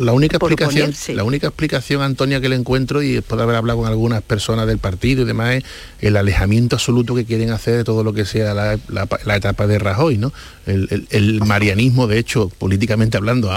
[0.00, 3.80] la, única explicación la única explicación Antonia que le encuentro y después de haber hablado
[3.80, 5.64] con algunas personas del partido y demás es
[6.00, 10.18] el alejamiento absoluto que quieren hacer de todo lo que sea la, etapa de Rajoy
[10.18, 10.32] no
[10.66, 13.50] el, marianismo de hecho políticamente hablando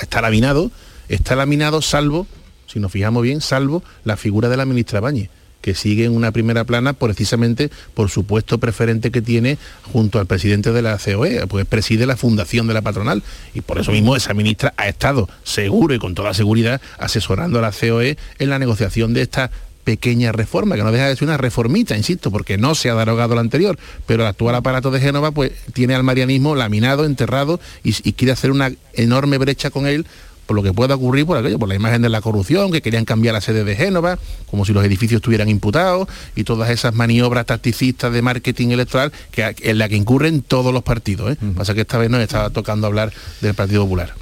[0.00, 0.70] está laminado
[1.08, 2.26] está laminado salvo
[2.66, 5.30] si nos fijamos bien salvo la figura de la ministra Bañez
[5.60, 9.58] que sigue en una primera plana precisamente por su puesto preferente que tiene
[9.92, 13.22] junto al presidente de la COE, pues preside la fundación de la patronal.
[13.54, 17.62] Y por eso mismo esa ministra ha estado seguro y con toda seguridad asesorando a
[17.62, 19.50] la COE en la negociación de esta
[19.84, 23.34] pequeña reforma, que no deja de ser una reformita, insisto, porque no se ha derogado
[23.34, 28.12] la anterior, pero el actual aparato de Génova pues tiene al marianismo laminado, enterrado y
[28.12, 30.06] quiere hacer una enorme brecha con él
[30.50, 33.04] por lo que pueda ocurrir por aquello, por la imagen de la corrupción, que querían
[33.04, 34.18] cambiar la sede de Génova,
[34.50, 39.54] como si los edificios estuvieran imputados, y todas esas maniobras tacticistas de marketing electoral que,
[39.60, 41.30] en la que incurren todos los partidos.
[41.30, 41.36] ¿eh?
[41.56, 44.12] Pasa que esta vez nos estaba tocando hablar del Partido Popular.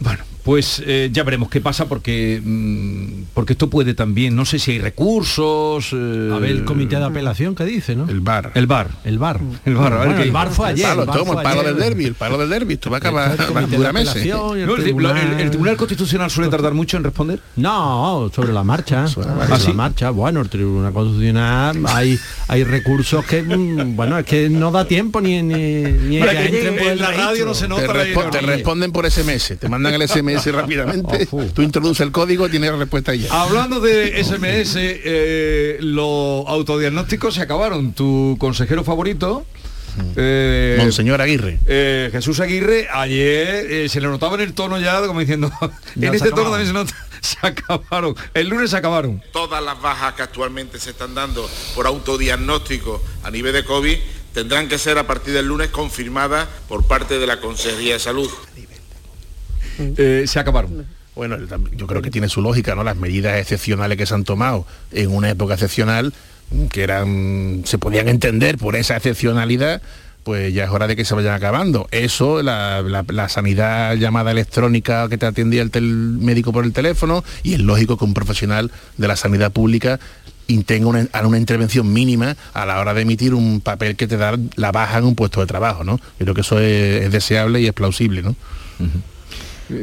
[0.00, 4.58] Bueno, pues eh, ya veremos qué pasa porque mm, porque esto puede también, no sé
[4.58, 5.88] si hay recursos.
[5.92, 8.06] Eh, a ver el comité de apelación que dice, ¿no?
[8.08, 8.52] El bar.
[8.54, 8.90] El bar.
[9.04, 9.40] El bar.
[9.64, 9.92] El bar.
[9.94, 10.86] A ver, el bar fue ayer.
[10.86, 12.74] El, palo, el palo del derby, el palo del derby.
[12.74, 14.16] Esto va a acabar meses.
[14.16, 15.76] El, el, tribunal...
[15.76, 17.40] Constitucional suele tardar mucho en responder.
[17.56, 19.08] No, sobre la marcha.
[19.08, 19.70] Sobre la marcha.
[19.70, 20.10] ¿Ah, marcha.
[20.10, 22.18] Bueno, el Tribunal Constitucional hay
[22.48, 26.98] hay recursos que mm, bueno es que no da tiempo ni ni, ni que, en
[26.98, 27.92] la radio no se nota.
[28.30, 32.70] Te, responden por SMS, te mandan el SMS rápidamente, oh, tú introduces el código, tienes
[32.70, 33.42] la respuesta ya.
[33.42, 37.92] Hablando de SMS, eh, los autodiagnósticos se acabaron.
[37.92, 39.46] Tu consejero favorito,
[40.16, 41.58] eh, Monseñor Aguirre.
[41.66, 45.50] Eh, Jesús Aguirre, ayer se le notaba en el tono ya como diciendo,
[45.96, 48.14] en este tono también se nota, se acabaron.
[48.34, 49.22] El lunes se acabaron.
[49.32, 53.96] Todas las bajas que actualmente se están dando por autodiagnóstico a nivel de COVID
[54.32, 58.28] tendrán que ser a partir del lunes confirmadas por parte de la Consejería de Salud.
[59.78, 60.86] Eh, se acabaron.
[61.14, 61.36] Bueno,
[61.76, 62.82] yo creo que tiene su lógica, ¿no?
[62.82, 66.12] Las medidas excepcionales que se han tomado en una época excepcional,
[66.70, 69.80] que eran, se podían entender por esa excepcionalidad,
[70.24, 71.86] pues ya es hora de que se vayan acabando.
[71.92, 72.82] Eso, la,
[73.28, 78.04] sanidad llamada electrónica que te atendía el, médico por el teléfono, y es lógico que
[78.04, 80.00] un profesional de la sanidad pública
[80.66, 84.36] tenga una, una, intervención mínima a la hora de emitir un papel que te da
[84.56, 85.98] la baja en un puesto de trabajo, ¿no?
[86.18, 88.34] creo que eso es, deseable y es plausible, ¿no?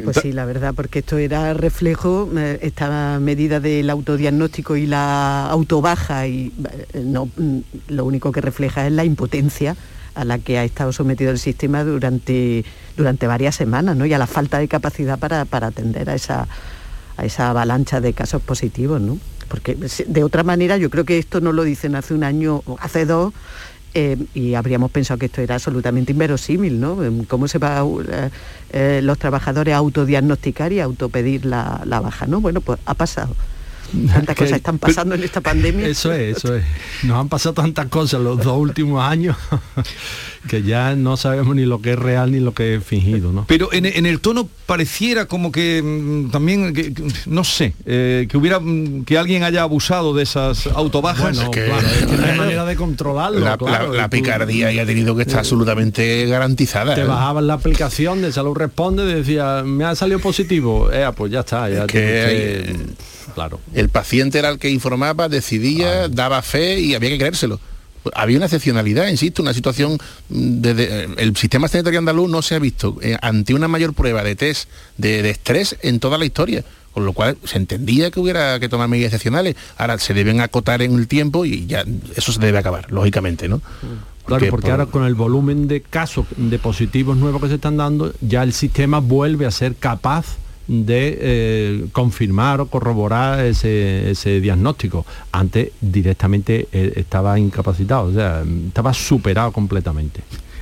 [0.03, 5.47] Pues sí, la verdad, porque esto era reflejo, eh, esta medida del autodiagnóstico y la
[5.47, 6.51] autobaja, y
[6.93, 9.75] eh, no, mm, lo único que refleja es la impotencia
[10.13, 12.63] a la que ha estado sometido el sistema durante,
[12.95, 14.05] durante varias semanas, ¿no?
[14.05, 16.47] Y a la falta de capacidad para, atender a esa,
[17.17, 19.17] a esa avalancha de casos positivos, ¿no?
[19.47, 23.05] Porque de otra manera yo creo que esto no lo dicen hace un año, hace
[23.05, 23.33] dos,
[23.93, 27.03] eh, y habríamos pensado que esto era absolutamente inverosímil, ¿no?
[27.03, 28.29] Em, ¿Cómo se va eh,
[28.71, 32.41] eh, los trabajadores a autodiagnosticar y a autopedir la, la baja, ¿no?
[32.41, 33.35] Bueno, pues ha pasado.
[34.13, 35.87] Tantas cosas están pasando en esta pandemia.
[35.87, 36.63] Eso es, eso es.
[37.03, 39.35] Nos han pasado tantas cosas los dos últimos años
[40.47, 43.45] que ya no sabemos ni lo que es real ni lo que es fingido, ¿no?
[43.47, 46.73] Pero en, el tono pareciera como que mm, también,
[47.27, 51.35] no sé, eh, que hubiera mm, que alguien haya abusado de esas autobajas.
[51.35, 53.39] Bueno, que, claro, es que no hay manera de controlarlo.
[53.39, 56.95] La, picardía ya ha tenido que estar absolutamente garantizada.
[56.95, 57.05] Te ¿eh?
[57.05, 61.69] bajabas la aplicación de salud responde, decía, me ha salido positivo, eh, pues ya está,
[61.69, 62.75] ya que,
[63.33, 63.59] claro.
[63.73, 67.59] El paciente era el que informaba, decidía, daba fe y había que creérselo
[68.13, 69.97] había una excepcionalidad, insisto, una situación
[70.29, 74.35] desde el sistema sanitario andaluz no se ha visto eh, ante una mayor prueba de
[74.35, 76.63] test de, estrés en toda la historia
[76.93, 79.55] con lo cual se entendía que hubiera que tomar medidas excepcionales.
[79.77, 81.85] Ahora se deben acotar en el tiempo y ya
[82.17, 83.61] eso se debe acabar, lógicamente, ¿no?
[84.25, 88.13] Claro, porque ahora con el volumen de casos de positivos nuevos que se están dando,
[88.19, 90.35] ya el sistema vuelve a ser capaz
[90.71, 95.05] de eh, confirmar o corroborar ese, diagnóstico.
[95.33, 100.21] Antes directamente eh, estaba incapacitado, o sea, estaba superado completamente.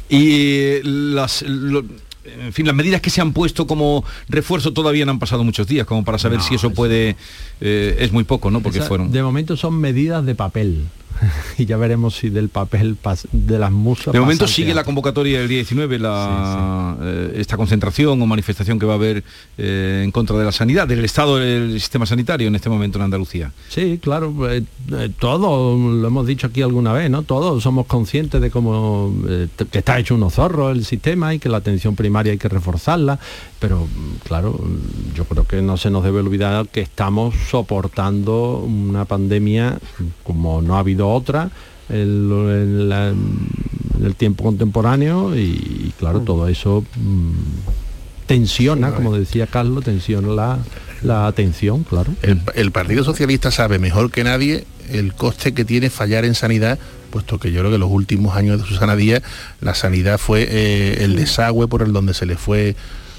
[0.10, 1.44] Y las...
[1.44, 5.68] en fin, las medidas que se han puesto como refuerzo todavía no han pasado muchos
[5.68, 7.16] días, como para saber si eso puede...
[7.62, 8.62] Eh, es muy poco, ¿no?
[8.62, 9.12] Porque fueron...
[9.12, 10.86] De momento son medidas de papel.
[11.58, 12.98] y ya veremos si del papel
[13.32, 14.14] de las musas...
[14.14, 16.98] De momento sigue la convocatoria del 19, la,
[17.36, 19.24] esta concentración o manifestación que va a haber
[19.58, 23.06] eh, en contra de la sanidad, del estado del sistema sanitario en este momento en
[23.06, 23.52] Andalucía.
[23.70, 27.24] Sí, claro, eh, eh, todos, lo hemos dicho aquí alguna vez, ¿no?
[27.24, 29.14] Todos somos conscientes de cómo
[29.72, 33.20] que está hecho unos zorros el sistema y que la atención primaria hay que reforzarla,
[33.60, 33.88] pero
[34.24, 34.60] claro,
[35.14, 39.80] yo creo que no se nos debe olvidar que estamos soportando una pandemia
[40.24, 41.52] como no ha habido otra
[41.90, 42.92] en,
[44.04, 47.32] el tiempo contemporáneo y, claro, todo eso mm,
[48.28, 50.60] tensiona, como decía Carlos, tensiona
[51.02, 52.14] la, atención, claro.
[52.22, 56.80] El, Partido Socialista sabe mejor que nadie el coste que tiene fallar en sanidad,
[57.10, 59.24] puesto que yo creo que los últimos años de Susana Díaz
[59.62, 62.76] la sanidad fue eh, el desagüe por el donde se le fue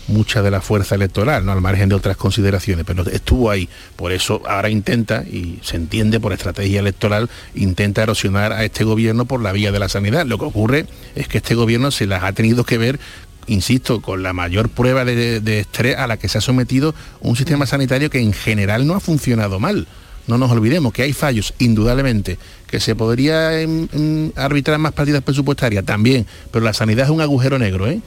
[0.09, 1.53] mucha de la fuerza electoral, ¿no?
[1.53, 3.69] al margen de otras consideraciones, pero estuvo ahí.
[3.97, 9.25] Por eso ahora intenta, y se entiende por estrategia electoral, intenta erosionar a este gobierno
[9.25, 10.27] por la vía de la sanidad.
[10.27, 13.01] Lo que ocurre es que este gobierno se las ha tenido que ver
[13.47, 17.67] insisto, con la mayor prueba de, estrés a la que se ha sometido un sistema
[17.67, 19.87] sanitario que en general no ha funcionado mal.
[20.27, 22.39] No nos olvidemos que hay fallos, indudablemente,
[22.71, 27.21] que se podría em, em, arbitrar más partidas presupuestarias también, pero la sanidad es un
[27.21, 28.01] agujero negro, ¿eh?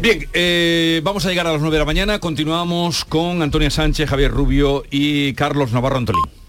[0.00, 2.18] Bien, eh, vamos a llegar a las 9 de la mañana.
[2.20, 6.41] Continuamos con Antonia Sánchez, Javier Rubio y Carlos Navarro Antolín.